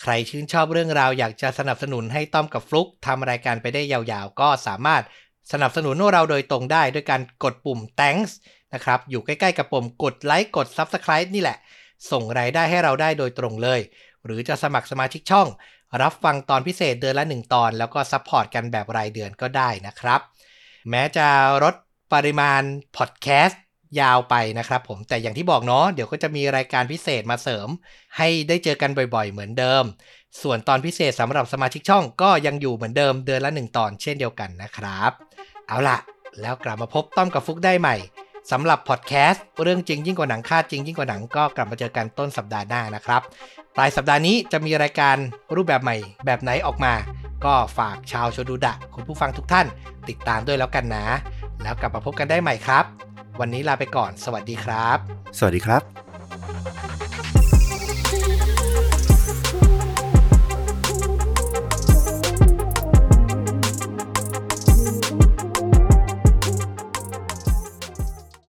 [0.02, 5.02] ใครชื่นชอบเรื่องราวอยากจะสนับสนุนให้ต้อมกับฟลุกทำรายการไปได้ยาวๆ ก็สามารถ
[5.52, 8.32] สนับสนุนเราโดยตรงได้ด้วยการกดปุ่ม thanks
[8.74, 11.58] นะครับ อยู่ใกล้ๆกับปุ่มกดไลค์กด subscribe นี่แหละ
[12.10, 13.80] ส่งรายได้ให้เราได้โดยตรงเลย
[14.24, 15.48] หรือจะสมัครสมาชิกช่อง
[16.02, 20.20] รับฟังตอนพิเศษเดือนละ 1 ตอน แล้วก็ support กันแบบรายเดือนก็ได้นะครับ
[20.90, 21.26] แม้จะ
[21.62, 21.74] ลด
[22.14, 22.62] ปริมาณ
[22.96, 23.62] พอดแคสต์
[24.00, 27.68] ยาวไปนะครับผมแต่อย่างที่บอกเนาะเดี๋ยวก็จะมีรายการพิเศษมาเสริม
[28.16, 29.84] ให้ได้เจอกันบ่อยๆ เหมือนเดิม
[30.42, 35.25] ส่วนตอนพิเศษสำหรับสมาชิกช่องก็ยังอยู่เหมือนเดิมเดือนละ 1 ตอนเช่นเดียวกันนะครับ
[35.68, 35.98] เอาล่ะ
[36.40, 37.96] แล้วกลับมาพบต้อมกับฟุกได้ใหม่
[38.50, 43.22] สำหรับพอดแคสต์เรื่องจริงยิ่งกว่าหนังคาดจริงยิ่งกว่าหนังก็กลับมาเจอกันต้นสัปดาห์หน้านะครับ
[43.76, 45.16] ปลายสัปดาห์นี้จะมีรายการ
[45.56, 45.96] รูปแบบใหม่
[46.26, 46.92] แบบไหนออกมา
[47.44, 49.66] ก็ฝากชาวโชดูดะ คุณผู้ฟังทุกท่าน
[50.08, 51.06] ติดตามด้วยแล้วกันนะ
[51.62, 52.84] แล้วกลับมาพบกันได้ใหม่ครับ
[53.40, 54.98] วันนี้ลาไปก่อน สวัสดีครับ
[55.38, 56.75] สวัสดีครับ